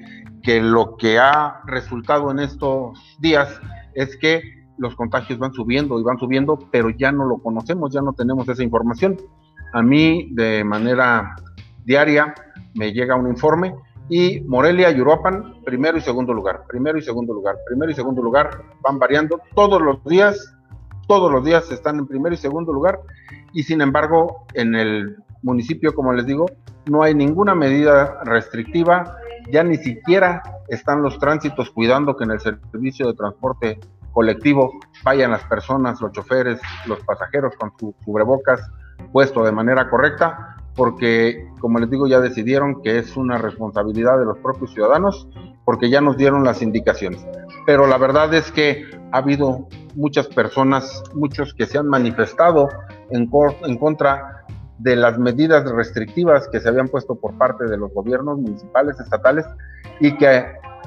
[0.46, 3.60] que lo que ha resultado en estos días
[3.94, 4.42] es que
[4.78, 8.48] los contagios van subiendo y van subiendo, pero ya no lo conocemos, ya no tenemos
[8.48, 9.16] esa información.
[9.72, 11.34] A mí de manera
[11.84, 12.32] diaria
[12.76, 13.74] me llega un informe
[14.08, 18.22] y Morelia y Uruapan primero y segundo lugar, primero y segundo lugar, primero y segundo
[18.22, 20.54] lugar, van variando todos los días,
[21.08, 23.00] todos los días están en primero y segundo lugar
[23.52, 26.46] y sin embargo en el municipio, como les digo,
[26.88, 29.16] no hay ninguna medida restrictiva,
[29.50, 33.80] ya ni siquiera están los tránsitos cuidando que en el servicio de transporte
[34.12, 34.72] colectivo
[35.04, 38.60] vayan las personas, los choferes, los pasajeros con su cubrebocas
[39.12, 44.26] puesto de manera correcta, porque, como les digo, ya decidieron que es una responsabilidad de
[44.26, 45.28] los propios ciudadanos,
[45.64, 47.26] porque ya nos dieron las indicaciones.
[47.64, 52.68] Pero la verdad es que ha habido muchas personas, muchos que se han manifestado
[53.10, 53.30] en,
[53.64, 54.44] en contra
[54.78, 59.46] de las medidas restrictivas que se habían puesto por parte de los gobiernos municipales, estatales,
[60.00, 60.44] y que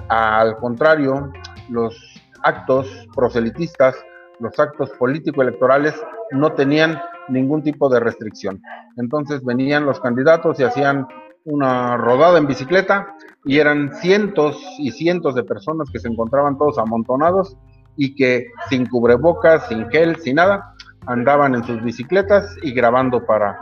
[0.09, 1.31] al contrario,
[1.69, 1.95] los
[2.43, 3.95] actos proselitistas,
[4.39, 5.93] los actos político-electorales
[6.31, 8.61] no tenían ningún tipo de restricción.
[8.97, 11.07] Entonces venían los candidatos y hacían
[11.45, 16.77] una rodada en bicicleta y eran cientos y cientos de personas que se encontraban todos
[16.77, 17.57] amontonados
[17.95, 20.73] y que sin cubrebocas, sin gel, sin nada,
[21.05, 23.59] andaban en sus bicicletas y grabando para,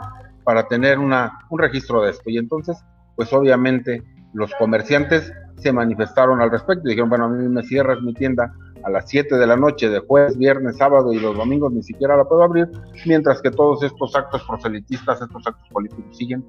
[0.48, 2.30] para tener una, un registro de esto.
[2.30, 2.82] Y entonces,
[3.16, 8.00] pues obviamente los comerciantes se manifestaron al respecto y dijeron, bueno, a mí me cierras
[8.00, 11.70] mi tienda a las 7 de la noche de jueves, viernes, sábado y los domingos
[11.74, 12.66] ni siquiera la puedo abrir,
[13.04, 16.42] mientras que todos estos actos proselitistas, estos actos políticos siguen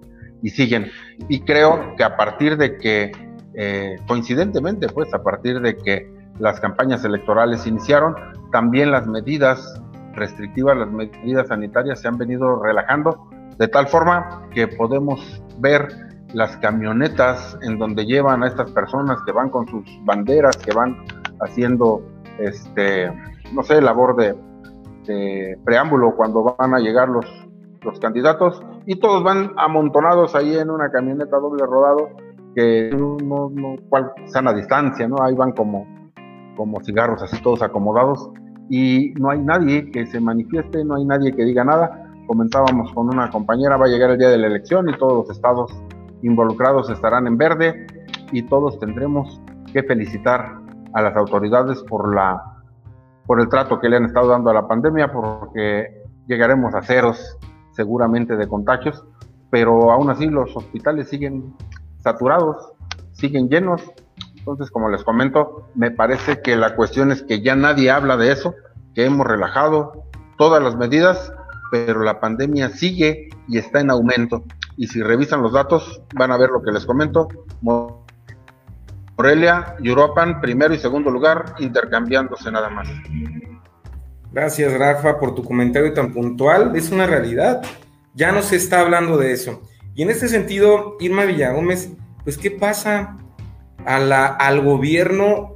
[0.43, 0.89] y siguen.
[1.27, 3.11] Y creo que a partir de que,
[3.55, 6.09] eh, coincidentemente, pues a partir de que
[6.39, 8.15] las campañas electorales iniciaron,
[8.53, 9.81] también las medidas
[10.13, 13.27] restrictivas, las medidas sanitarias se han venido relajando,
[13.59, 15.87] de tal forma que podemos ver
[16.33, 21.03] las camionetas en donde llevan a estas personas que van con sus banderas, que van
[21.41, 22.01] haciendo
[22.39, 23.11] este,
[23.53, 24.35] no sé, labor de,
[25.65, 27.25] preámbulo cuando van a llegar los,
[27.81, 32.09] los candidatos y todos van amontonados ahí en una camioneta doble rodado
[32.53, 33.17] que no,
[33.49, 35.15] no, cual, sana distancia, ¿no?
[35.23, 35.87] Ahí van como,
[36.55, 38.29] como cigarros así todos acomodados
[38.69, 42.08] y no hay nadie que se manifieste, no hay nadie que diga nada.
[42.29, 45.35] Comentábamos con una compañera, va a llegar el día de la elección y todos los
[45.35, 45.71] estados
[46.21, 47.87] involucrados estarán en verde
[48.31, 49.41] y todos tendremos
[49.73, 50.59] que felicitar
[50.93, 52.39] a las autoridades por la
[53.25, 57.39] por el trato que le han estado dando a la pandemia porque llegaremos a ceros
[57.71, 59.03] seguramente de contagios,
[59.49, 61.55] pero aún así los hospitales siguen
[61.97, 62.73] saturados,
[63.11, 63.81] siguen llenos.
[64.37, 68.31] Entonces, como les comento, me parece que la cuestión es que ya nadie habla de
[68.31, 68.53] eso,
[68.93, 70.03] que hemos relajado
[70.37, 71.33] todas las medidas,
[71.71, 74.43] pero la pandemia sigue y está en aumento.
[74.77, 77.27] Y si revisan los datos, van a ver lo que les comento.
[79.17, 82.87] Morelia y Europan, primero y segundo lugar, intercambiándose nada más.
[84.31, 86.75] Gracias, Rafa, por tu comentario tan puntual.
[86.75, 87.61] Es una realidad.
[88.13, 89.61] Ya no se está hablando de eso.
[89.95, 91.91] Y en este sentido, Irma Villagómez,
[92.23, 93.17] pues, ¿qué pasa
[93.85, 95.53] al gobierno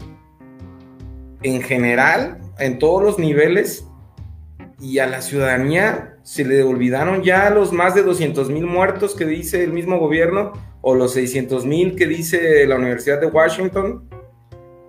[1.43, 3.85] en general, en todos los niveles,
[4.83, 6.17] y a la ciudadanía?
[6.21, 10.53] ¿Se le olvidaron ya los más de 200 mil muertos que dice el mismo gobierno?
[10.83, 14.07] o los 600 mil que dice la Universidad de Washington,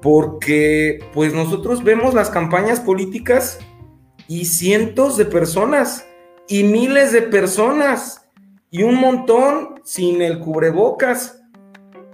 [0.03, 3.61] porque pues nosotros vemos las campañas políticas
[4.27, 6.05] y cientos de personas
[6.49, 8.29] y miles de personas
[8.71, 11.41] y un montón sin el cubrebocas.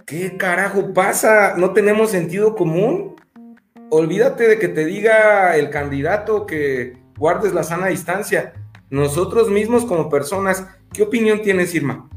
[0.05, 1.55] ¿Qué carajo pasa?
[1.57, 3.17] ¿No tenemos sentido común?
[3.89, 8.55] Olvídate de que te diga el candidato que guardes la sana distancia.
[8.91, 12.11] Nosotros mismos como personas, ¿qué opinión tienes, Irma?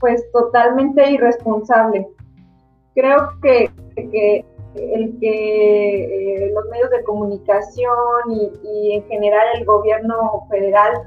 [0.00, 2.08] pues totalmente irresponsable.
[2.94, 3.70] Creo que,
[4.74, 7.92] el que eh, los medios de comunicación
[8.64, 11.02] y, en general el gobierno federal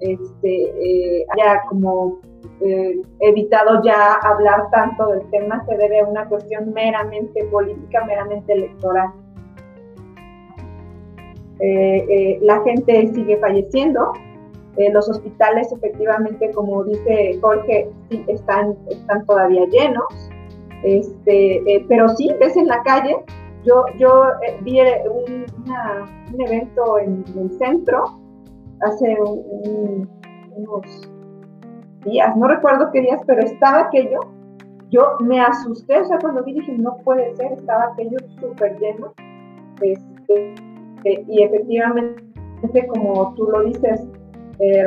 [0.00, 2.20] este, eh, haya como
[2.60, 8.52] eh, evitado ya hablar tanto del tema se debe a una cuestión meramente política, meramente
[8.52, 9.10] electoral.
[12.40, 14.12] La gente sigue falleciendo,
[14.76, 20.30] eh, los hospitales efectivamente, como dice Jorge, sí, están, están todavía llenos,
[20.82, 23.16] este, eh, pero sí, ves en la calle,
[23.64, 25.44] yo, yo eh, vi un,
[26.40, 28.18] evento en el centro
[28.80, 29.14] hace
[30.56, 31.10] unos
[32.06, 34.20] días, no recuerdo qué días, pero estaba aquello,
[34.90, 39.12] yo me asusté, o sea, cuando vi dije, no puede ser, estaba aquello súper lleno,
[39.82, 40.54] este,
[41.04, 44.00] y efectivamente, como tú lo dices,
[44.58, 44.84] eh,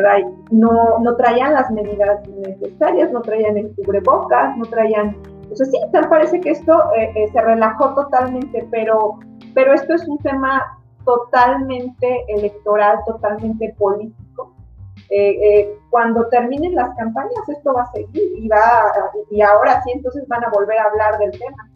[0.51, 5.17] no, no traían las medidas necesarias, no traían el cubrebocas, no traían...
[5.41, 9.19] Entonces sí, tal parece que esto eh, eh, se relajó totalmente, pero,
[9.53, 10.63] pero esto es un tema
[11.03, 14.53] totalmente electoral, totalmente político.
[15.91, 18.91] cuando terminen las campañas esto va a seguir y, va,
[19.29, 21.69] y ahora sí entonces van a volver a hablar del tema.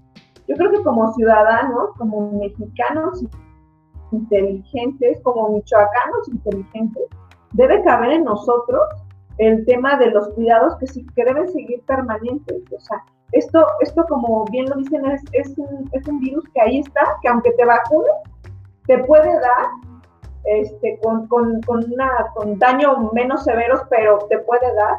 [0.47, 3.23] Yo creo que como ciudadanos, como mexicanos
[4.12, 7.04] inteligentes, como michoacanos inteligentes,
[7.54, 8.82] debe caber en nosotros
[9.38, 12.62] el tema de los cuidados que sí que deben seguir permanentes.
[12.76, 16.62] O sea, esto, esto como bien lo dicen, es, es, un, es un virus que
[16.62, 18.12] ahí está, que aunque te vacunes,
[18.86, 19.67] te puede dar
[20.45, 24.98] este, con, con, con, una, con daño menos severos, pero te puede dar.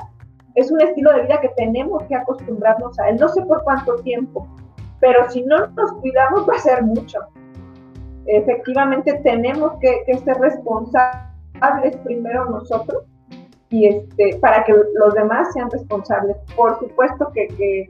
[0.54, 3.16] Es un estilo de vida que tenemos que acostumbrarnos a él.
[3.18, 4.46] No sé por cuánto tiempo,
[5.00, 7.20] pero si no nos cuidamos va a ser mucho.
[8.36, 13.04] Efectivamente tenemos que, que ser responsables primero nosotros
[13.70, 16.36] y este, para que los demás sean responsables.
[16.56, 17.88] Por supuesto que, que,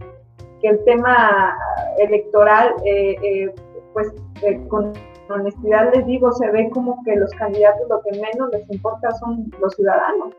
[0.62, 1.56] el tema
[1.96, 3.54] electoral, eh, eh,
[3.94, 4.92] pues eh, con
[5.30, 9.50] honestidad les digo, se ve como que los candidatos lo que menos les importa son
[9.58, 10.34] los ciudadanos.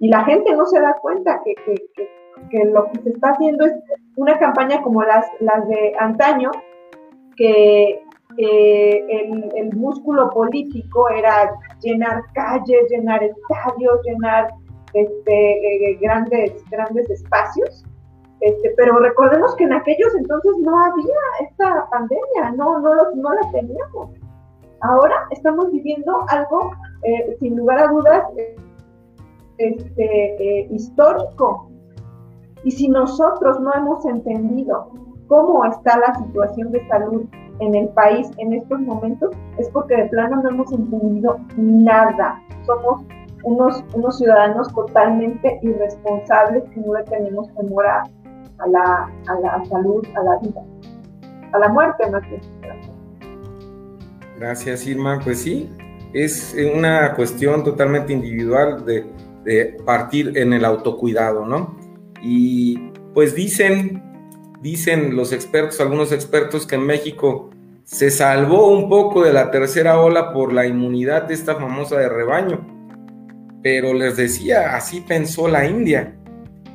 [0.00, 1.54] Y la gente no se da cuenta que,
[2.50, 3.72] que lo que se está haciendo es
[4.16, 6.50] una campaña como las, las de antaño,
[7.36, 8.02] que
[8.38, 11.50] el, el, músculo político era
[11.82, 14.52] llenar calles, llenar estadios, llenar
[14.92, 17.84] este, eh, grandes, grandes espacios.
[18.40, 24.10] Este, pero recordemos que en aquellos entonces no había esta pandemia, no, no, la teníamos.
[24.82, 28.24] Ahora estamos viviendo algo, eh, sin lugar a dudas,
[29.58, 31.70] este, eh, histórico.
[32.64, 34.90] Y si nosotros no hemos entendido
[35.28, 37.26] cómo está la situación de salud
[37.60, 42.40] en el país en estos momentos es porque de plano no hemos entendido nada.
[42.66, 43.02] Somos
[43.44, 48.02] unos, unos ciudadanos totalmente irresponsables que no le tenemos temor a,
[48.68, 50.62] la, a la salud, a la vida,
[51.52, 52.22] a la muerte más
[54.38, 55.20] Gracias, Irma.
[55.24, 55.70] Pues sí,
[56.12, 59.06] es una cuestión totalmente individual de,
[59.44, 61.76] de partir en el autocuidado, ¿no?
[62.22, 64.02] Y pues dicen,
[64.66, 67.50] dicen los expertos, algunos expertos, que en México
[67.84, 72.08] se salvó un poco de la tercera ola por la inmunidad de esta famosa de
[72.08, 72.66] rebaño.
[73.62, 76.16] Pero les decía, así pensó la India.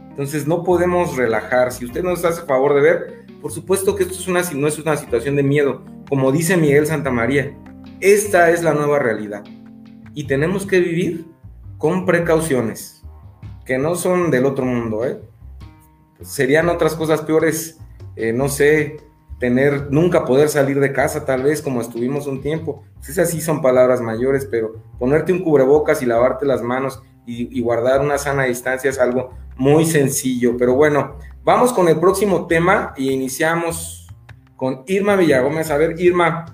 [0.10, 1.74] Entonces no podemos relajar.
[1.74, 4.80] Si usted nos hace favor de ver, por supuesto que esto es una, no es
[4.80, 5.84] una situación de miedo.
[6.08, 7.54] Como dice Miguel Santamaría,
[8.00, 9.44] esta es la nueva realidad.
[10.14, 11.26] Y tenemos que vivir
[11.78, 13.04] con precauciones,
[13.66, 15.06] que no son del otro mundo.
[15.06, 15.20] ¿eh?
[16.22, 17.80] Serían otras cosas peores,
[18.16, 18.98] eh, no sé,
[19.40, 22.84] tener, nunca poder salir de casa, tal vez como estuvimos un tiempo.
[23.08, 28.02] Esas sí son palabras mayores, pero ponerte un cubrebocas y lavarte las manos y, guardar
[28.02, 30.58] una sana distancia es algo muy sencillo.
[30.58, 34.08] Pero bueno, vamos con el próximo tema y iniciamos
[34.56, 35.72] con Irma Villagómez.
[35.72, 36.46] A ver, Irma,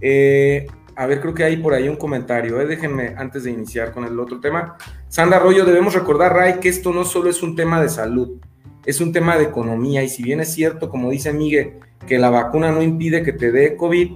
[0.00, 2.60] eh, a ver, creo que hay por ahí un comentario.
[2.60, 2.66] Eh.
[2.66, 4.76] Déjenme antes de iniciar con el otro tema.
[5.08, 8.40] Sandra Arroyo, debemos recordar, Ray, que esto no solo es un tema de salud,
[8.86, 10.02] es un tema de economía.
[10.02, 11.74] Y si bien es cierto, como dice Miguel,
[12.06, 14.12] que la vacuna no impide que te dé COVID,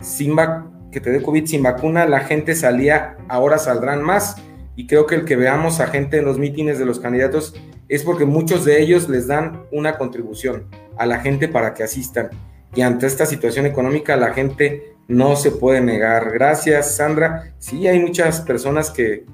[0.00, 0.36] sin
[0.90, 4.36] que te dé COVID sin vacuna, la gente salía, ahora saldrán más.
[4.76, 7.54] Y creo que el que veamos a gente en los mítines de los candidatos
[7.88, 12.30] es porque muchos de ellos les dan una contribución a la gente para que asistan.
[12.74, 16.32] Y ante esta situación económica, la gente no se puede negar.
[16.32, 17.54] Gracias, Sandra.
[17.58, 19.26] Sí, hay muchas personas que,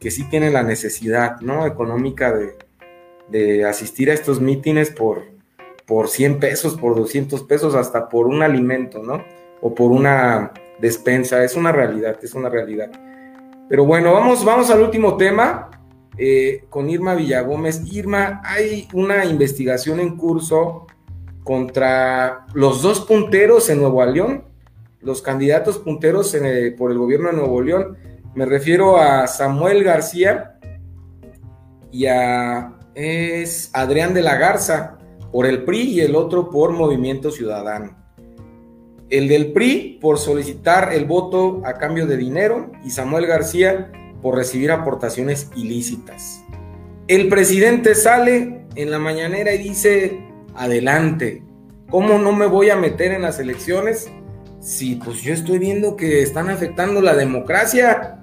[0.00, 1.66] que sí tienen la necesidad ¿no?
[1.66, 2.56] económica de,
[3.30, 5.24] de asistir a estos mítines por,
[5.86, 9.24] por 100 pesos, por 200 pesos, hasta por un alimento, ¿no?
[9.60, 11.44] O por una despensa.
[11.44, 12.90] Es una realidad, es una realidad.
[13.68, 15.70] Pero bueno, vamos, vamos al último tema
[16.18, 17.82] eh, con Irma Villagómez.
[17.92, 20.86] Irma, hay una investigación en curso
[21.44, 24.44] contra los dos punteros en Nuevo León,
[25.00, 27.96] los candidatos punteros eh, por el gobierno de Nuevo León.
[28.34, 30.58] Me refiero a Samuel García
[31.90, 34.98] y a es Adrián de la Garza
[35.32, 37.96] por el PRI y el otro por Movimiento Ciudadano.
[39.08, 43.90] El del PRI por solicitar el voto a cambio de dinero y Samuel García
[44.20, 46.44] por recibir aportaciones ilícitas.
[47.08, 50.20] El presidente sale en la mañanera y dice,
[50.54, 51.42] adelante,
[51.88, 54.08] ¿cómo no me voy a meter en las elecciones
[54.60, 58.19] si pues yo estoy viendo que están afectando la democracia?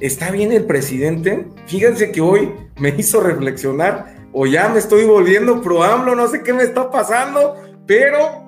[0.00, 1.46] ¿Está bien el presidente?
[1.66, 6.52] Fíjense que hoy me hizo reflexionar o ya me estoy volviendo pro no sé qué
[6.52, 7.54] me está pasando,
[7.86, 8.44] pero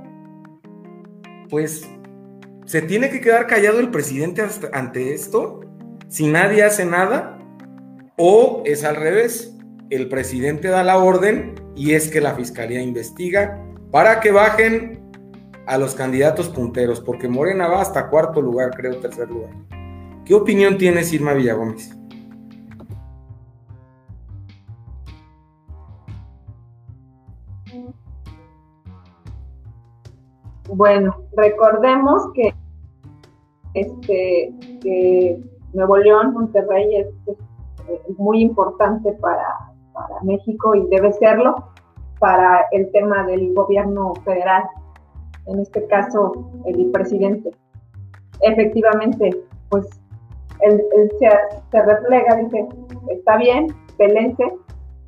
[1.49, 1.88] pues
[2.66, 5.61] se tiene que quedar callado el presidente ante esto
[6.09, 7.38] si nadie hace nada
[8.18, 9.55] o es al revés,
[9.90, 15.01] el presidente da la orden y es que la fiscalía investiga para que bajen
[15.66, 19.51] a los candidatos punteros, porque Morena va hasta cuarto lugar, creo, tercer lugar.
[20.29, 21.91] ¿Qué opinión tienes, Irma Villagómez?
[30.68, 32.55] Bueno, recordemos que
[33.72, 34.53] este
[35.72, 37.07] Nuevo León, Monterrey es,
[38.18, 41.70] muy importante para, para, México y debe serlo
[42.18, 44.64] para el tema del gobierno federal,
[45.47, 47.51] en este caso el presidente.
[48.43, 49.31] Efectivamente,
[49.70, 49.89] pues
[50.62, 50.82] él,
[51.18, 51.28] se,
[51.70, 52.66] se, replega, dice,
[53.11, 54.44] está bien, pelense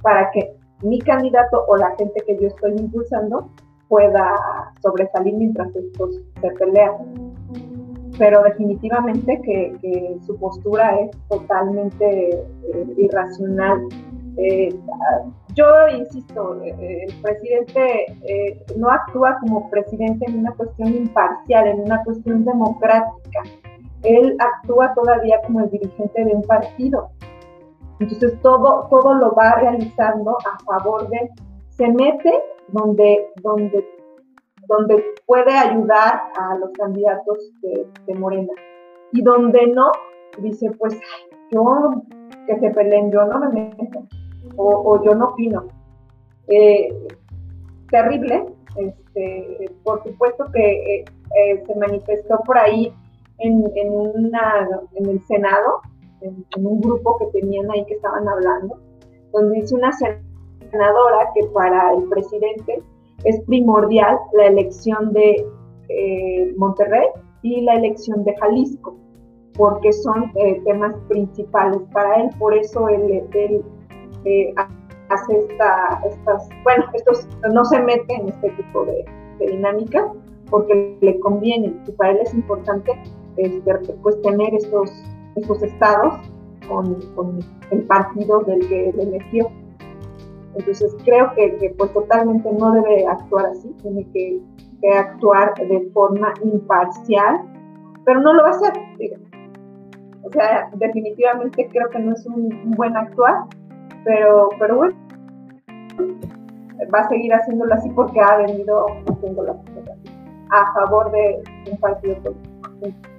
[0.03, 3.51] para que mi candidato o la gente que yo estoy impulsando
[3.90, 7.34] pueda sobresalir mientras estos se pelean.
[8.18, 13.88] Pero definitivamente que, su postura es totalmente eh, irracional.
[14.36, 14.74] Eh,
[15.55, 18.07] yo insisto, eh, el presidente
[18.76, 23.42] no actúa como presidente en una cuestión imparcial, en una cuestión democrática.
[24.03, 27.11] Él actúa todavía como el dirigente de un partido.
[28.01, 31.30] Entonces todo, todo lo va realizando a favor de,
[31.68, 32.32] se mete
[32.68, 33.86] donde, donde,
[34.68, 38.53] donde puede ayudar a los candidatos de, Morena.
[39.12, 39.90] Y donde no,
[40.38, 40.98] dice, pues
[41.51, 42.03] yo
[42.46, 44.07] que se peleen, yo no me meto,
[44.57, 45.66] o, yo no opino.
[46.48, 46.88] Eh,
[47.90, 48.46] terrible,
[48.76, 51.05] este, por supuesto que eh,
[51.36, 52.92] eh, se manifestó por ahí
[53.41, 55.80] en, en, una, en el Senado,
[56.20, 58.78] en, un grupo que tenían ahí que estaban hablando,
[59.32, 62.82] donde dice una senadora que para el presidente
[63.24, 65.47] es primordial la elección de
[65.88, 67.09] eh, Monterrey
[67.43, 68.97] y la elección de Jalisco,
[69.55, 73.24] porque son eh, temas principales para él, por eso él,
[74.24, 74.55] eh,
[75.09, 79.05] hace esta, estas, bueno, estos no se mete en este tipo de,
[79.38, 80.12] dinámica
[80.51, 82.93] porque le conviene y para él es importante
[83.41, 84.91] este, pues tener estos,
[85.36, 86.14] estos estados
[86.68, 87.38] con,
[87.70, 89.51] el partido del que le metió.
[90.57, 94.41] Entonces creo que, pues totalmente no debe actuar así, tiene que,
[94.99, 97.41] actuar de forma imparcial,
[98.07, 98.72] pero no lo va a hacer.
[100.22, 103.45] O sea, definitivamente creo que no es un, buen actuar,
[104.05, 104.97] pero, pero bueno,
[106.95, 109.61] va a seguir haciéndolo así porque ha venido haciéndolo
[110.51, 113.10] a favor de un partido político.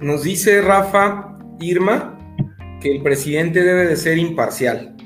[0.00, 2.16] Nos dice Rafa Irma
[2.80, 4.96] que el presidente debe de ser imparcial.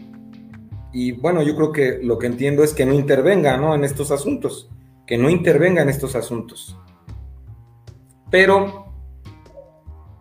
[0.93, 3.75] Y bueno, yo creo que lo que entiendo es que no intervenga ¿no?
[3.75, 4.71] en estos asuntos,
[5.07, 6.79] que no intervenga en estos asuntos.
[8.31, 8.93] Pero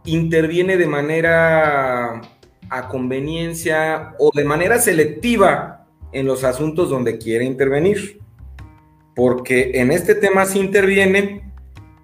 [0.06, 2.22] interviene de manera
[2.70, 8.22] a conveniencia o de manera selectiva en los asuntos donde quiere intervenir.
[9.14, 11.51] Porque en este tema sí interviene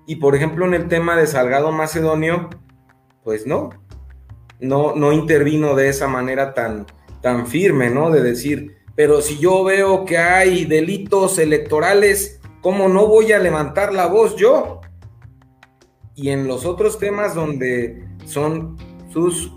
[0.08, 2.50] y por ejemplo en el tema de Salgado Macedonio,
[3.24, 3.70] pues no,
[4.60, 6.88] no, no intervino de esa manera tan,
[7.22, 8.10] tan firme, ¿no?
[8.10, 13.94] De decir, pero si yo veo que hay delitos electorales, ¿cómo no voy a levantar
[13.94, 14.80] la voz yo?
[16.16, 18.78] Y en los otros temas donde son
[19.12, 19.52] sus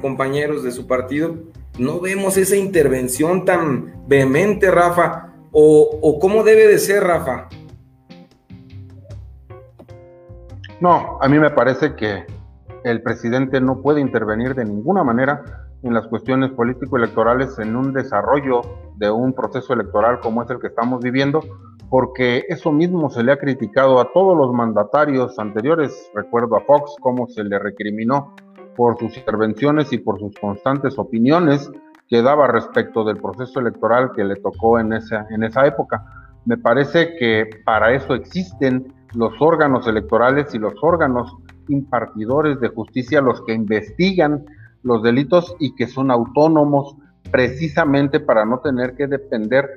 [0.00, 1.36] compañeros de su partido,
[1.78, 5.34] no vemos esa intervención tan vehemente, Rafa.
[5.52, 7.48] O, o cómo debe de ser, Rafa.
[10.84, 12.26] No, a mí me parece que
[12.84, 15.42] el presidente no puede intervenir de ninguna manera
[15.82, 18.60] en las cuestiones político-electorales en un desarrollo
[18.96, 21.40] de un proceso electoral como es el que estamos viviendo,
[21.88, 26.10] porque eso mismo se le ha criticado a todos los mandatarios anteriores.
[26.14, 28.34] Recuerdo a Fox cómo se le recriminó
[28.76, 31.72] por sus intervenciones y por sus constantes opiniones
[32.10, 36.04] que daba respecto del proceso electoral que le tocó en esa, en esa época.
[36.44, 41.36] Me parece que para eso existen los órganos electorales y los órganos
[41.68, 44.44] impartidores de justicia los que investigan
[44.82, 46.96] los delitos y que son autónomos
[47.30, 49.68] precisamente para no tener que depender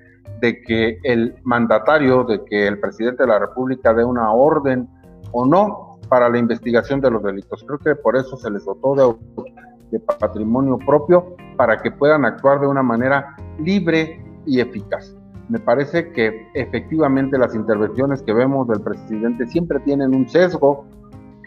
[0.42, 4.88] de que el mandatario, de que el presidente de la República dé una orden
[5.32, 7.64] o no para la investigación de los delitos.
[7.66, 9.48] Creo que por eso se les dotó de,
[9.92, 15.17] de patrimonio propio para que puedan actuar de una manera libre y eficaz.
[15.50, 20.86] Me parece que efectivamente las intervenciones que vemos del presidente siempre tienen un sesgo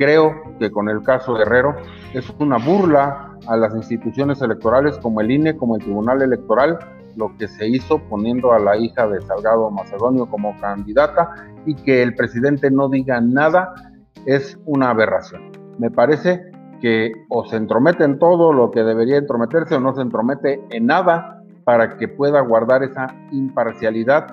[0.00, 1.76] Creo que con el caso Guerrero
[2.14, 6.78] es una burla a las instituciones electorales como el INE, como el Tribunal Electoral,
[7.16, 11.34] lo que se hizo poniendo a la hija de Salgado Macedonio como candidata
[11.66, 13.74] y que el presidente no diga nada
[14.24, 15.52] es una aberración.
[15.78, 20.00] Me parece que o se entromete en todo lo que debería entrometerse o no se
[20.00, 21.39] entromete en nada
[21.70, 24.26] para que pueda guardar esa imparcialidad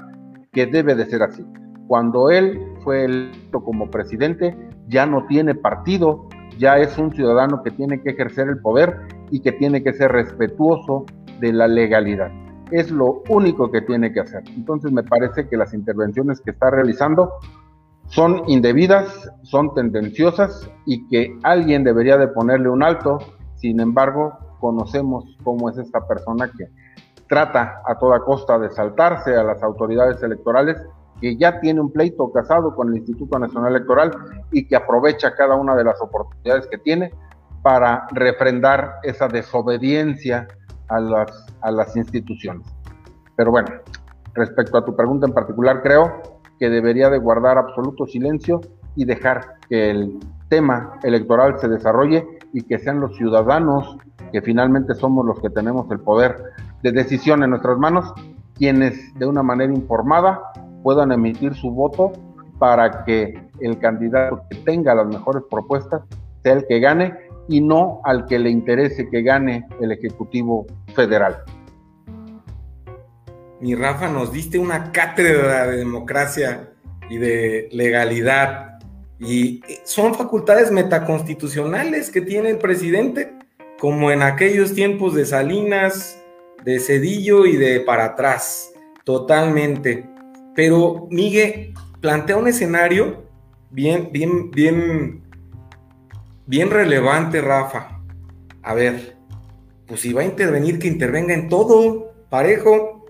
[0.52, 1.46] que debe de ser así.
[1.86, 4.58] Cuando él fue electo como presidente,
[4.88, 6.28] ya no tiene partido,
[6.58, 10.14] ya es un ciudadano que tiene que ejercer el poder y que tiene que ser
[10.14, 11.06] respetuoso
[11.40, 12.32] de la legalidad.
[12.72, 14.42] Es lo único que tiene que hacer.
[14.56, 17.34] Entonces me parece que las intervenciones que está realizando
[18.08, 23.20] son indebidas, son tendenciosas y que alguien debería de ponerle un alto.
[23.58, 26.66] Sin embargo, conocemos cómo es esta persona que
[27.28, 30.78] trata a toda costa de saltarse a las autoridades electorales
[31.22, 34.12] que ya tiene un pleito casado con el Instituto Nacional Electoral
[34.52, 37.12] y que aprovecha cada una de las oportunidades que tiene
[37.64, 40.48] para refrendar esa desobediencia
[40.90, 42.68] a las, a las instituciones.
[43.36, 43.68] Pero bueno,
[44.34, 46.22] respecto a tu pregunta en particular, creo
[46.60, 48.62] que debería de guardar absoluto silencio
[48.96, 50.20] y dejar que el
[50.50, 53.98] tema electoral se desarrolle y que sean los ciudadanos,
[54.32, 56.38] que finalmente somos los que tenemos el poder
[56.88, 58.14] de decisión en nuestras manos,
[58.56, 60.40] quienes de una manera informada
[60.84, 62.14] puedan emitir su voto
[62.60, 66.02] para que el candidato que tenga las mejores propuestas
[66.44, 67.14] sea el que gane
[67.50, 70.66] y no al que le interese que gane el Ejecutivo
[70.96, 71.44] Federal.
[73.60, 76.70] Mi Rafa, nos diste una cátedra de democracia
[77.10, 78.80] y de legalidad.
[79.20, 83.34] Y son facultades metaconstitucionales que tiene el presidente,
[83.80, 86.18] como en aquellos tiempos de Salinas,
[86.64, 88.72] de Cedillo y de para atrás,
[89.04, 90.10] totalmente.
[90.56, 93.26] Pero Miguel plantea un escenario
[93.70, 95.24] bien, bien, bien,
[96.46, 98.02] bien relevante, Rafa.
[98.64, 99.18] A ver,
[99.86, 103.06] pues si va a intervenir, que intervenga en todo, parejo.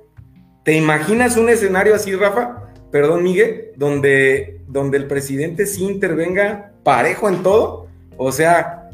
[0.64, 2.72] ¿Te imaginas un escenario así, Rafa?
[2.92, 7.88] Perdón, Miguel, donde, donde el presidente sí intervenga parejo en todo.
[8.18, 8.90] O sea,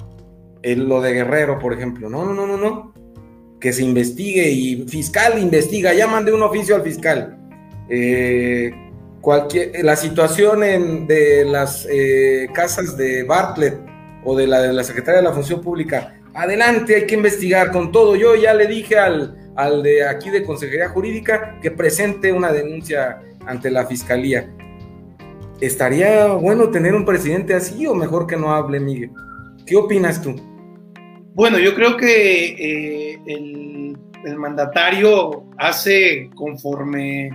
[0.63, 2.09] lo de Guerrero, por ejemplo.
[2.09, 2.92] No, no, no, no, no.
[3.63, 5.93] Que se investigue y fiscal investiga.
[5.93, 7.37] Ya mandé un oficio al fiscal.
[7.89, 8.73] Eh,
[9.21, 13.79] cualquier, la situación en, de las eh, casas de Bartlett
[14.25, 17.93] o de la de la Secretaría de la Función Pública, adelante, hay que investigar con
[17.93, 18.17] todo.
[18.17, 23.21] Yo ya le dije al, al de aquí de Consejería Jurídica que presente una denuncia
[23.45, 24.53] ante la Fiscalía.
[25.61, 29.11] ¿Estaría bueno tener un presidente así o mejor que no hable, Miguel?
[29.65, 30.35] ¿Qué opinas tú?
[31.35, 33.97] Bueno, yo creo que eh, el,
[34.37, 37.29] mandatario hace conforme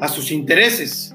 [0.00, 1.14] a sus intereses,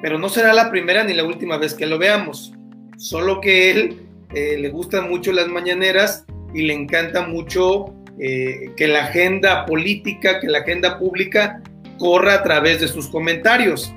[0.00, 2.52] pero no será la primera ni la última vez que lo veamos,
[2.96, 6.24] solo que él eh, le gustan mucho las mañaneras
[6.54, 11.62] y le encanta mucho eh, que la agenda política, que la agenda pública
[11.98, 13.92] corra a través de sus comentarios.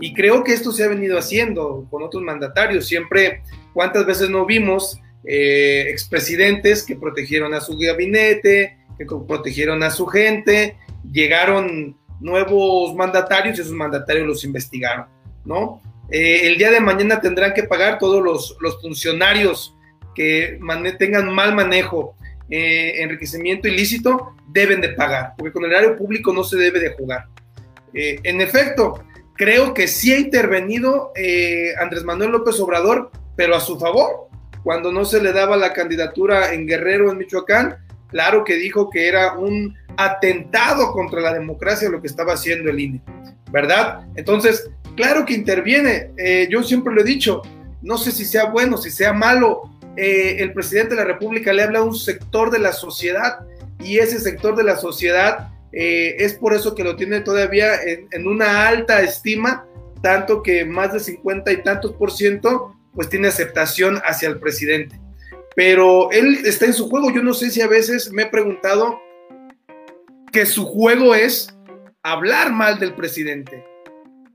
[0.00, 2.86] Y creo que esto se ha venido haciendo con otros mandatarios.
[2.86, 3.42] Siempre,
[3.74, 10.06] ¿cuántas veces no vimos eh, expresidentes que protegieron a su gabinete, que protegieron a su
[10.06, 10.76] gente?
[11.10, 15.06] Llegaron nuevos mandatarios y esos mandatarios los investigaron,
[15.44, 15.80] ¿no?
[16.10, 19.76] el día de mañana tendrán que pagar todos los, los funcionarios
[20.18, 20.58] que
[20.98, 22.16] tengan mal manejo,
[22.50, 26.90] eh, enriquecimiento ilícito, deben de pagar, porque con el erario público no se debe de
[26.90, 27.26] jugar.
[27.94, 29.04] Eh, en efecto,
[29.34, 34.27] creo que sí ha intervenido eh, Andrés Manuel López Obrador, pero a su favor,
[34.62, 37.76] cuando no se le daba la candidatura en Guerrero, en Michoacán,
[38.08, 42.80] claro que dijo que era un atentado contra la democracia lo que estaba haciendo el
[42.80, 43.02] INE,
[43.50, 44.06] ¿verdad?
[44.14, 46.10] Entonces, claro que interviene,
[46.48, 47.42] yo siempre lo he dicho,
[47.82, 51.64] no sé si sea bueno, si sea malo, eh, el presidente de la República le
[51.64, 53.40] habla a un sector de la sociedad
[53.80, 58.26] y ese sector de la sociedad eh, es por eso que lo tiene todavía en,
[58.28, 59.66] una alta estima,
[60.00, 65.00] tanto que más de 50 y tantos por ciento pues tiene aceptación hacia el presidente.
[65.54, 67.12] Pero él está en su juego.
[67.12, 68.98] Yo no sé si a veces me he preguntado
[70.32, 71.56] que su juego es
[72.02, 73.64] hablar mal del presidente,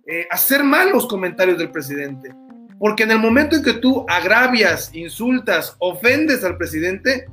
[0.07, 2.33] eh, hacer mal los comentarios del presidente.
[2.79, 7.25] Porque en el momento en que tú agravias, insultas, ofendes al presidente,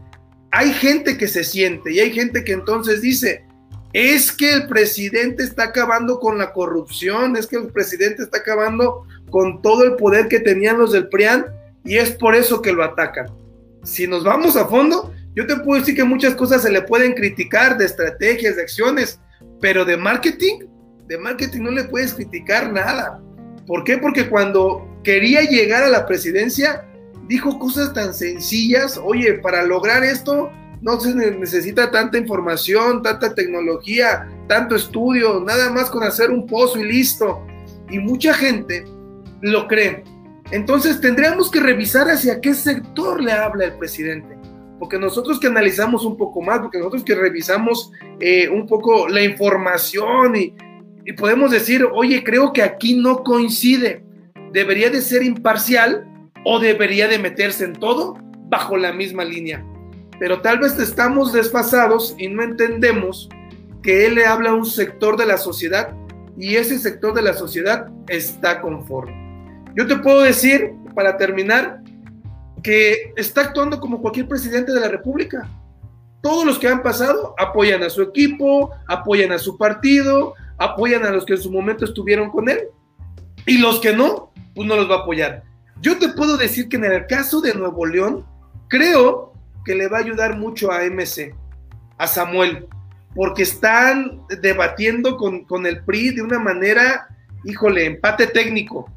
[0.51, 3.45] hay gente que se siente y hay gente que entonces dice,
[3.93, 9.07] es que el presidente está acabando con la corrupción, es que el presidente está acabando
[9.30, 11.47] con todo el poder que tenían los del PRIAN
[11.84, 13.26] y es por eso que lo atacan.
[13.82, 17.14] Si nos vamos a fondo, yo te puedo decir que muchas cosas se le pueden
[17.14, 19.20] criticar de estrategias, de acciones,
[19.61, 20.66] pero de marketing,
[21.07, 23.20] de marketing no le puedes criticar nada.
[23.66, 23.99] ¿Por qué?
[23.99, 26.84] Porque cuando quería llegar a la presidencia,
[27.26, 30.51] dijo cosas tan sencillas, oye, para lograr esto
[30.81, 36.78] no se necesita tanta información, tanta tecnología, tanto estudio, nada más con hacer un pozo
[36.78, 37.45] y listo.
[37.91, 38.85] Y mucha gente
[39.43, 40.05] lo cree.
[40.51, 44.37] Entonces tendríamos que revisar hacia qué sector le habla el presidente.
[44.78, 49.22] Porque nosotros que analizamos un poco más, porque nosotros que revisamos eh, un poco la
[49.22, 50.55] información y,
[51.05, 54.03] y podemos decir, oye, creo que aquí no coincide
[54.53, 56.07] debería de ser imparcial
[56.45, 58.16] o debería de meterse en todo
[58.49, 59.64] bajo la misma línea.
[60.21, 63.29] Pero tal vez estamos desfasados y no entendemos
[63.83, 65.95] que él le habla a un sector de la sociedad
[66.37, 69.64] y ese sector de la sociedad está conforme.
[69.75, 71.81] Yo te puedo decir, para terminar,
[72.62, 75.49] que está actuando como cualquier presidente de la República.
[76.21, 81.11] Todos los que han pasado apoyan a su equipo, apoyan a su partido, apoyan a
[81.11, 82.68] los que en su momento estuvieron con él.
[83.47, 85.45] Y los que no, pues no los va a apoyar.
[85.81, 88.27] Yo te puedo decir que en el caso de Nuevo León,
[88.68, 89.30] creo
[89.64, 91.34] que le va a ayudar mucho a MC,
[91.98, 92.66] a Samuel,
[93.14, 97.08] porque están debatiendo con, con el PRI de una manera,
[97.44, 98.90] híjole, empate técnico.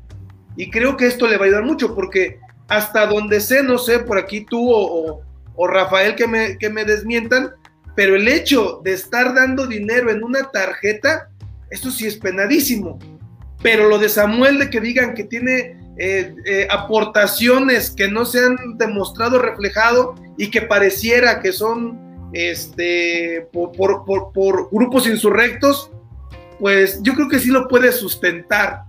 [0.56, 4.00] Y creo que esto le va a ayudar mucho, porque hasta donde sé, no sé,
[4.00, 5.22] por aquí tú o,
[5.56, 7.52] o, Rafael que me, que me desmientan,
[7.96, 11.30] pero el hecho de estar dando dinero en una tarjeta,
[11.70, 13.00] eso sí es penadísimo.
[13.62, 18.44] Pero lo de Samuel, de que digan que tiene eh, eh, aportaciones que no se
[18.44, 23.72] han demostrado reflejado y que pareciera que son este, por,
[24.04, 25.92] por, grupos insurrectos,
[26.60, 28.84] pues yo creo que sí lo puede sustentar.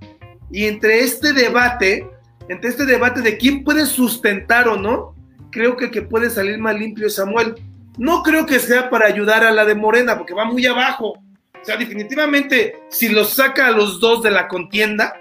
[0.51, 2.09] Y entre este debate,
[2.49, 5.15] entre este debate de quién puede sustentar o no,
[5.51, 7.55] creo que el que puede salir más limpio es Samuel.
[7.99, 11.11] No creo que sea para ayudar a la de Morena, porque va muy abajo.
[11.11, 15.15] O sea, definitivamente, si los saca a los dos de la contienda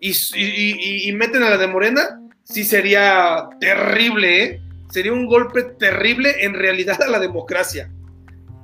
[0.00, 4.60] y, meten a la de Morena, sí sería terrible, ¿eh?
[4.90, 7.90] Sería un golpe terrible en realidad a la democracia.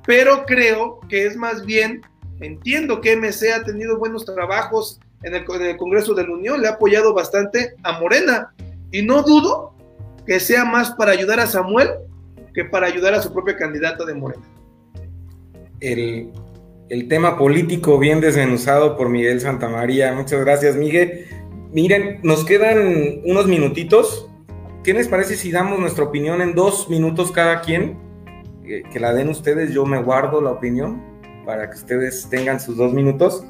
[0.05, 2.01] Pero creo que es más bien,
[2.39, 5.45] entiendo que MC ha tenido buenos trabajos en el,
[5.77, 8.53] Congreso de la Unión, le ha apoyado bastante a Morena.
[8.91, 9.73] Y no dudo
[10.25, 11.89] que sea más para ayudar a Samuel
[12.53, 14.43] que para ayudar a su propia candidata de Morena.
[15.79, 16.31] El,
[16.89, 20.13] el tema político bien desmenuzado por Miguel Santamaría.
[20.13, 21.25] Muchas gracias, Miguel.
[21.71, 24.29] Miren, nos quedan unos minutitos.
[24.83, 27.97] ¿Qué les parece si damos nuestra opinión en dos minutos cada quien?
[28.65, 31.01] Eh, que la den ustedes, yo me guardo la opinión
[31.45, 33.45] para que ustedes tengan sus dos minutos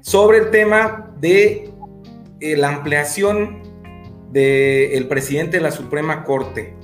[0.00, 1.70] sobre el tema de
[2.40, 3.60] eh, la ampliación
[4.32, 6.74] del presidente de la Suprema Corte.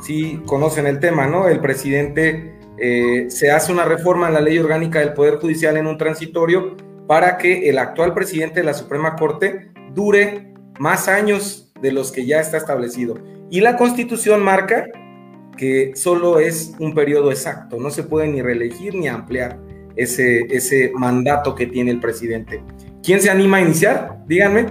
[0.00, 1.48] Sí, conocen el tema, ¿no?
[1.48, 5.88] El presidente eh, se hace una reforma en la ley orgánica del Poder Judicial en
[5.88, 6.76] un transitorio
[7.08, 12.26] para que el actual presidente de la Suprema Corte dure más años de los que
[12.26, 13.18] ya está establecido.
[13.50, 14.86] Y la Constitución marca
[15.56, 19.58] que solo es un periodo exacto, no se puede ni reelegir ni ampliar
[19.96, 22.62] ese, ese mandato que tiene el presidente.
[23.02, 24.18] ¿Quién se anima a iniciar?
[24.26, 24.66] Díganme.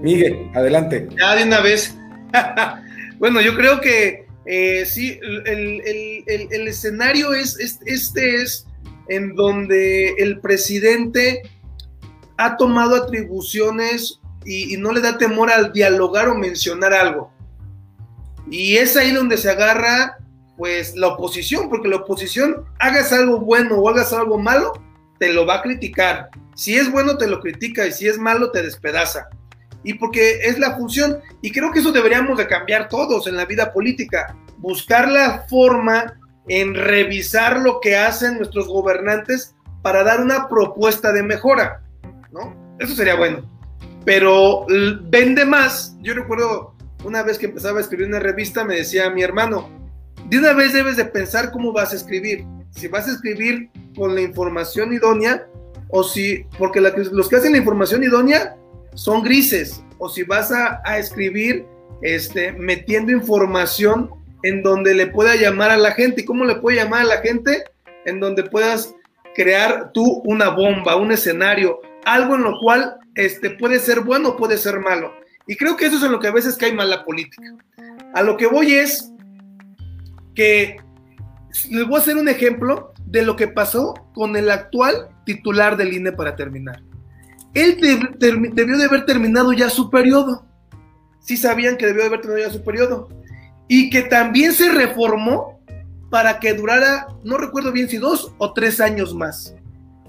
[0.00, 1.08] Miguel, adelante.
[1.18, 1.96] Ya de una vez.
[3.18, 8.66] bueno, yo creo que eh, sí, el, escenario es, este es
[9.08, 11.42] en donde el presidente
[12.38, 17.32] ha tomado atribuciones y, no le da temor al dialogar o mencionar algo.
[18.50, 20.18] Y es ahí donde se agarra
[20.56, 24.72] pues la oposición, porque la oposición, hagas algo bueno o hagas algo malo,
[25.18, 26.30] te lo va a criticar.
[26.54, 29.28] Si es bueno, te lo critica y si es malo, te despedaza
[29.86, 31.20] y porque es la función.
[31.42, 36.18] Y creo que eso deberíamos de cambiar todos en la vida política, buscar la forma
[36.48, 41.82] en revisar lo que hacen nuestros gobernantes para dar una propuesta de mejora,
[42.32, 42.76] ¿no?
[42.80, 43.48] Eso sería bueno.
[44.06, 44.64] Pero
[45.10, 45.96] vende más.
[46.00, 49.68] Yo recuerdo una vez que empezaba a escribir una revista, me decía mi hermano,
[50.30, 52.44] de una vez debes de pensar cómo vas a escribir.
[52.70, 55.46] Si vas a escribir con la información idónea
[55.88, 58.56] o si, porque los que hacen la información idónea
[58.94, 61.66] son grises, o si vas a, escribir
[62.02, 64.10] este, metiendo información
[64.42, 66.20] en donde le pueda llamar a la gente.
[66.20, 67.64] ¿Y cómo le puede llamar a la gente?
[68.04, 68.94] En donde puedas
[69.34, 74.36] crear tú una bomba, un escenario, algo en lo cual este, puede ser bueno o
[74.36, 75.12] puede ser malo.
[75.46, 77.54] Y creo que eso es en lo que a veces cae mal la política.
[78.14, 79.12] A lo que voy es
[80.34, 80.78] que
[81.70, 85.92] les voy a hacer un ejemplo de lo que pasó con el actual titular del
[85.92, 86.82] INE para terminar
[87.56, 87.78] él
[88.18, 90.44] debió de haber terminado ya su periodo.
[91.20, 93.08] Sí sabían que debió de haber terminado ya su periodo.
[93.66, 95.58] Y que también se reformó
[96.10, 99.55] para que durara, no recuerdo bien si dos o tres años más.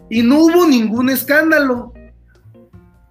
[0.10, 1.94] Y no hubo ningún escándalo.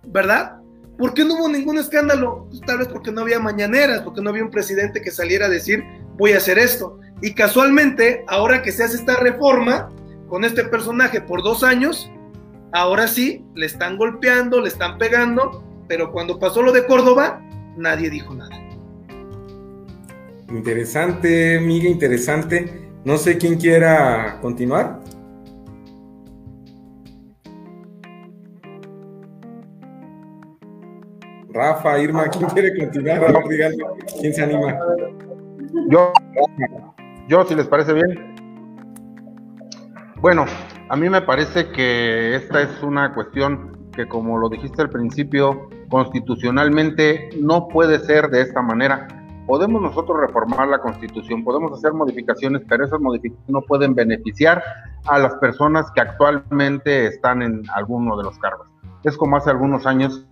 [0.07, 0.57] ¿Verdad?
[0.99, 2.47] ¿Por qué no hubo ningún escándalo?
[2.49, 5.51] Pues tal vez porque no había mañaneras, porque no había un presidente que saliera a
[5.51, 5.85] decir
[6.17, 6.99] voy a hacer esto.
[7.21, 9.91] Y casualmente, ahora que se hace esta reforma
[10.29, 12.11] con este personaje por dos años,
[12.73, 17.41] Ahora sí, le están golpeando, le están pegando, pero cuando pasó lo de Córdoba,
[17.77, 18.55] nadie dijo nada.
[20.51, 22.91] Interesante, Miguel, interesante.
[23.05, 25.01] No sé quién quiera continuar.
[31.57, 33.25] Rafa, Irma, ¿quién quiere continuar?
[33.25, 33.75] A ver,
[34.21, 34.79] ¿quién se anima?
[35.89, 36.13] Yo,
[37.29, 38.37] yo, si les parece bien.
[40.21, 40.45] Bueno,
[40.89, 45.69] a mí me parece que esta es una cuestión que, como lo dijiste al principio,
[45.89, 49.09] constitucionalmente no puede ser de esta manera.
[49.47, 54.63] Podemos nosotros reformar la constitución, podemos hacer modificaciones, pero esas modificaciones no pueden beneficiar
[55.07, 58.67] a las personas que actualmente están en alguno de los cargos.
[59.07, 60.27] Es como hace algunos años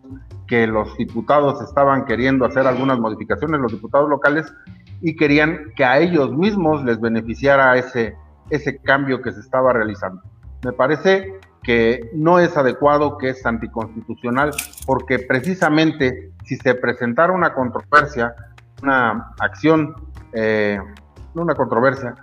[0.48, 4.52] que los diputados estaban queriendo hacer algunas modificaciones, los diputados locales,
[5.00, 8.16] y querían que a ellos mismos les beneficiara ese,
[8.50, 10.22] ese cambio que se estaba realizando.
[10.64, 14.50] Me parece que no es adecuado, que es anticonstitucional,
[14.86, 18.34] porque precisamente si se presentara una controversia,
[18.82, 19.94] una acción,
[20.32, 20.80] eh,
[21.34, 22.16] una controversia,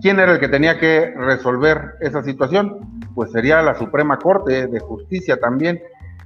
[0.00, 3.00] ¿quién era el que tenía que resolver esa situación?
[3.14, 5.80] Pues sería la Suprema Corte de Justicia también,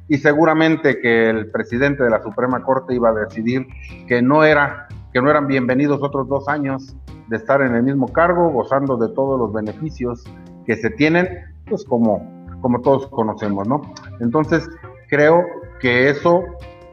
[0.08, 3.66] y seguramente que el presidente de la Suprema Corte iba a decidir
[4.06, 6.94] que no era que no eran bienvenidos otros dos años
[7.28, 10.24] de estar en el mismo cargo, gozando de todos los beneficios
[10.66, 11.26] que se tienen
[11.66, 12.22] pues como,
[12.60, 13.80] como todos conocemos, ¿no?
[14.20, 14.68] Entonces,
[15.08, 15.42] creo
[15.80, 16.44] que eso,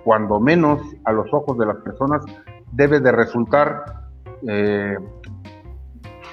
[0.03, 2.23] cuando menos a los ojos de las personas,
[2.71, 3.83] debe de resultar,
[4.47, 4.97] eh,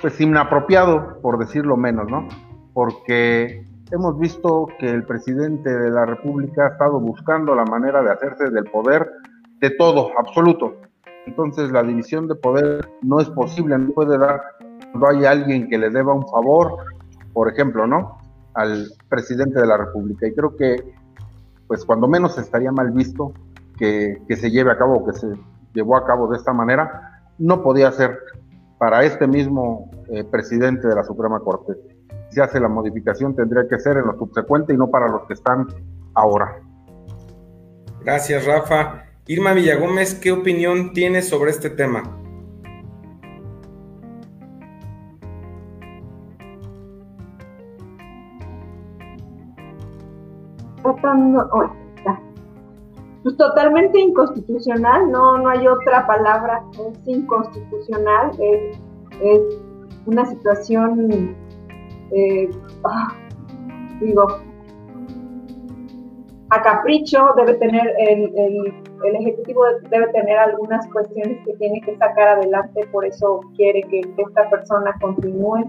[0.00, 2.28] pues, inapropiado, por decirlo menos, ¿no?
[2.72, 8.10] Porque hemos visto que el presidente de la República ha estado buscando la manera de
[8.10, 9.10] hacerse del poder
[9.60, 10.76] de todo, absoluto.
[11.26, 14.42] Entonces la división de poder no es posible, no puede dar
[14.92, 16.76] cuando hay alguien que le deba un favor,
[17.32, 18.18] por ejemplo, ¿no?
[18.54, 20.26] al presidente de la República.
[20.26, 20.76] Y creo que,
[21.66, 23.32] pues cuando menos estaría mal visto
[23.78, 25.28] que, se lleve a cabo, que se
[25.72, 28.18] llevó a cabo de esta manera, no podía ser
[28.78, 31.74] para este mismo eh, presidente de la Suprema Corte.
[32.30, 35.34] Se hace la modificación tendría que ser en lo subsecuente y no para los que
[35.34, 35.66] están
[36.14, 36.60] ahora.
[38.02, 39.04] Gracias, Rafa.
[39.26, 42.02] Irma Villagómez, ¿qué opinión tienes sobre este tema?
[53.22, 58.78] pues totalmente inconstitucional, no, no hay otra palabra, es inconstitucional, es,
[60.06, 61.36] una situación,
[62.12, 62.50] eh,
[62.84, 63.14] ah,
[64.00, 64.26] digo,
[66.50, 72.28] a capricho, debe tener el, el, Ejecutivo debe tener algunas cuestiones que tiene que sacar
[72.28, 75.64] adelante, por eso quiere que, esta persona continúe.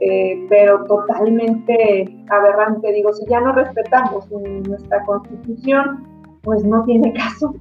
[0.00, 6.06] Eh, pero totalmente aberrante, digo, si ya no respetamos nuestra constitución,
[6.42, 7.54] pues no tiene caso.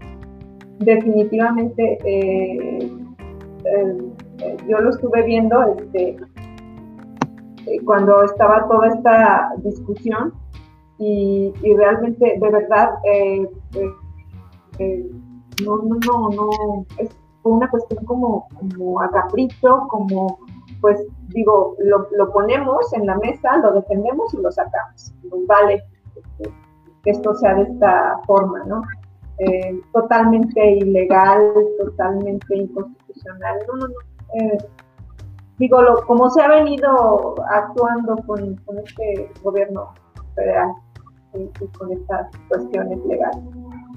[0.79, 2.91] Definitivamente, eh,
[3.65, 6.15] eh, yo lo estuve viendo este,
[7.85, 10.33] cuando estaba toda esta discusión
[10.99, 13.91] y, realmente, de verdad, eh, eh,
[14.79, 15.11] eh,
[15.63, 17.09] no, no, no, no, es
[17.43, 20.39] una cuestión como, como a capricho, como,
[20.81, 20.99] pues
[21.29, 25.13] digo, lo, lo, ponemos en la mesa, lo defendemos y lo sacamos.
[25.29, 25.83] Pues vale
[27.03, 28.81] que esto sea de esta forma, ¿no?
[29.93, 33.59] totalmente ilegal, totalmente inconstitucional.
[33.67, 33.93] No, no, no.
[35.57, 39.93] Digo, lo, como se ha venido actuando con, con este gobierno
[40.35, 40.71] federal
[41.77, 43.43] con estas cuestiones legales,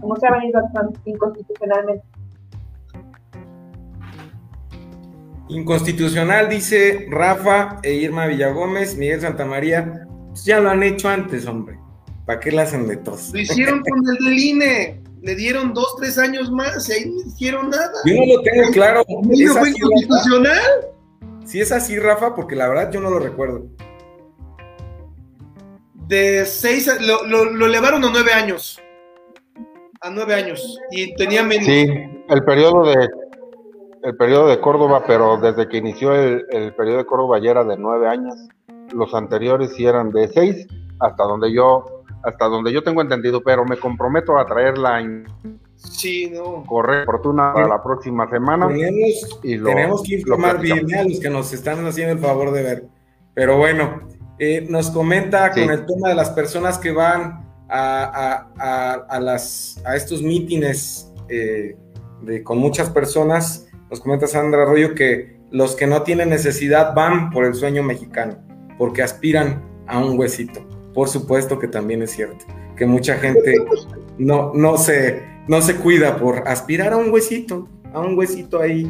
[0.00, 2.04] como se ha venido actuando inconstitucionalmente.
[5.48, 11.78] Inconstitucional, dice Rafa e Irma Villagómez, Miguel Santamaría, pues ya lo han hecho antes, hombre.
[12.24, 13.30] ¿Para qué la hacen de tos?
[13.32, 15.02] Lo hicieron con el del INE.
[15.22, 17.92] Le dieron dos, tres años más y ahí no hicieron nada.
[18.06, 19.04] Yo no lo tengo claro.
[19.08, 20.89] ¿No fue inconstitucional?
[21.50, 23.64] Si es así, Rafa, porque la verdad yo no lo recuerdo
[26.10, 28.80] de seis, lo, lo, elevaron a nueve años.
[30.00, 30.78] A nueve años.
[30.90, 31.64] Y tenía menos.
[31.64, 31.88] Sí,
[32.28, 33.08] el periodo de
[34.02, 37.64] el periodo de Córdoba, pero desde que inició el, el periodo de Córdoba ya era
[37.64, 38.34] de nueve años.
[38.92, 40.66] Los anteriores sí eran de seis,
[41.00, 45.26] hasta donde yo, hasta donde yo tengo entendido, pero me comprometo a traerla en
[45.82, 46.64] sí, no.
[46.66, 48.68] correcta oportuna para la próxima semana.
[48.68, 52.62] Tenemos, y tenemos que informar bien a los que nos están haciendo el favor de
[52.62, 52.84] ver.
[53.34, 54.02] Pero bueno,
[54.38, 60.22] eh, nos comenta con el tema de las personas que van a, las, a estos
[60.22, 61.76] mítines eh,
[62.22, 63.68] de, con muchas personas.
[63.90, 68.38] Nos comenta Sandra Arroyo que los que no tienen necesidad van por el sueño mexicano,
[68.78, 70.60] porque aspiran a un huesito.
[70.94, 72.44] Por supuesto que también es cierto,
[72.76, 73.56] que mucha gente
[74.20, 78.86] no, no, se, no se cuida por aspirar a un huesito, a un huesito ahí,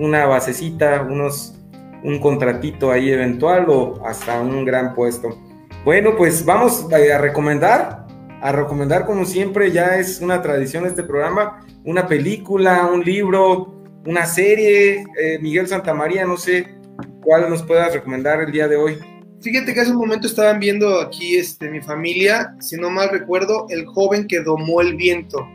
[0.00, 1.58] una basecita, unos
[2.04, 5.38] un contratito ahí eventual o hasta un gran puesto.
[5.84, 8.06] Bueno, pues vamos a recomendar,
[8.40, 14.26] a recomendar como siempre, ya es una tradición este programa, una película, un libro, una
[14.26, 15.04] serie.
[15.20, 16.74] Eh, Miguel Santamaría, no sé
[17.22, 18.98] cuál nos puedas recomendar el día de hoy.
[19.42, 23.66] Fíjate que hace un momento estaban viendo aquí este, mi familia, si no mal recuerdo,
[23.70, 25.46] El joven que domó el viento.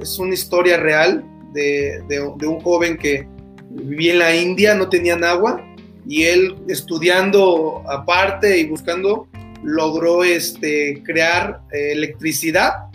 [0.00, 3.26] Es una historia real de, de un joven que
[3.70, 5.64] vivía en la India, no tenían agua,
[6.06, 9.28] y él estudiando aparte y buscando
[9.62, 12.86] logró este, crear eh, electricidad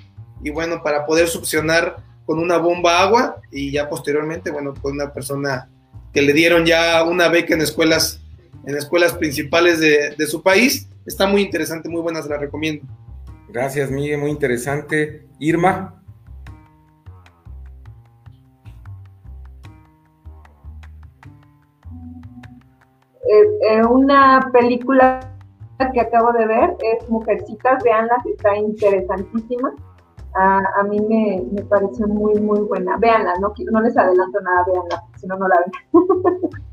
[0.44, 5.14] y bueno, para poder succionar con una bomba agua y ya posteriormente, bueno, fue una
[5.14, 5.70] persona
[6.14, 8.22] que le dieron ya una beca en escuelas,
[8.66, 10.88] en escuelas principales de, de su país.
[11.06, 12.86] Está muy interesante, muy buena, se la recomiendo.
[13.50, 15.28] Gracias, Miguel, muy interesante.
[15.40, 16.02] Irma.
[23.24, 25.20] Eh, eh, una película
[25.94, 29.74] que acabo de ver es Mujercitas, veanla, está interesantísima.
[30.34, 32.98] a mí me, me, pareció muy, muy buena.
[32.98, 36.52] Veanla, no, no les adelanto nada, veanla, si no, no la ven.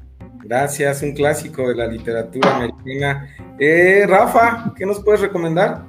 [0.49, 3.29] Gracias, un clásico de la literatura americana.
[3.59, 5.85] Eh, Rafa, ¿qué nos puedes recomendar?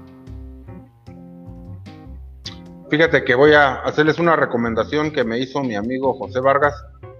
[2.90, 6.74] Fíjate que voy a hacerles una recomendación que me hizo mi amigo José Vargas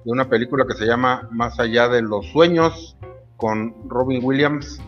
[0.04, 2.98] de una película que se llama Más allá de los sueños
[3.38, 4.82] con Robin Williams.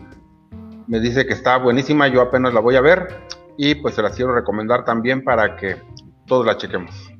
[0.88, 3.08] Me dice que está buenísima, yo apenas la voy a ver
[3.56, 5.76] y pues se la quiero recomendar también para que
[6.26, 7.10] todos la chequemos.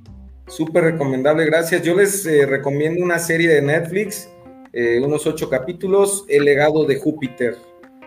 [0.47, 1.81] Súper recomendable, gracias.
[1.81, 4.29] Yo les eh, recomiendo una serie de Netflix,
[4.73, 7.57] eh, unos ocho capítulos, El legado de Júpiter.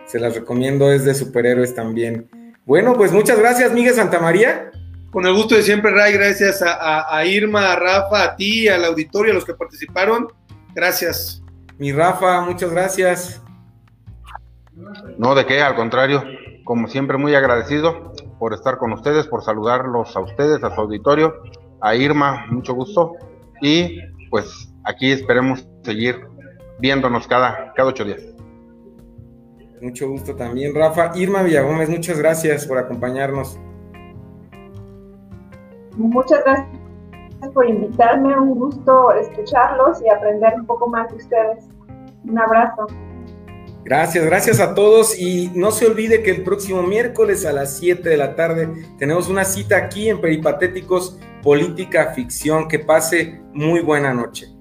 [0.06, 2.28] Se las recomiendo, es de superhéroes también.
[2.64, 4.70] Bueno, pues muchas gracias, Miguel Santamaría.
[5.10, 8.84] Con el gusto de siempre, Ray, gracias a, a Irma, a Rafa, a ti, al
[8.84, 10.28] auditorio, a los que participaron.
[10.74, 11.42] Gracias.
[11.78, 13.42] Mi Rafa, muchas gracias.
[15.18, 16.22] No, de qué, al contrario,
[16.64, 21.34] como siempre muy agradecido por estar con ustedes, por saludarlos a ustedes, a su auditorio,
[21.80, 23.12] a Irma, mucho gusto,
[23.62, 26.20] y pues aquí esperemos seguir
[26.78, 28.22] viéndonos cada, cada ocho días.
[29.80, 31.12] Mucho gusto también, Rafa.
[31.14, 33.58] Irma Villagómez, muchas gracias por acompañarnos.
[35.96, 36.76] Muchas gracias
[37.52, 41.64] por invitarme, un gusto escucharlos y aprender un poco más de ustedes.
[42.24, 42.86] Un abrazo.
[43.84, 48.08] Gracias, gracias a todos y no se olvide que el próximo miércoles a las 7
[48.08, 48.68] de la tarde
[48.98, 52.66] tenemos una cita aquí en Peripatéticos Política Ficción.
[52.66, 54.55] Que pase muy buena noche.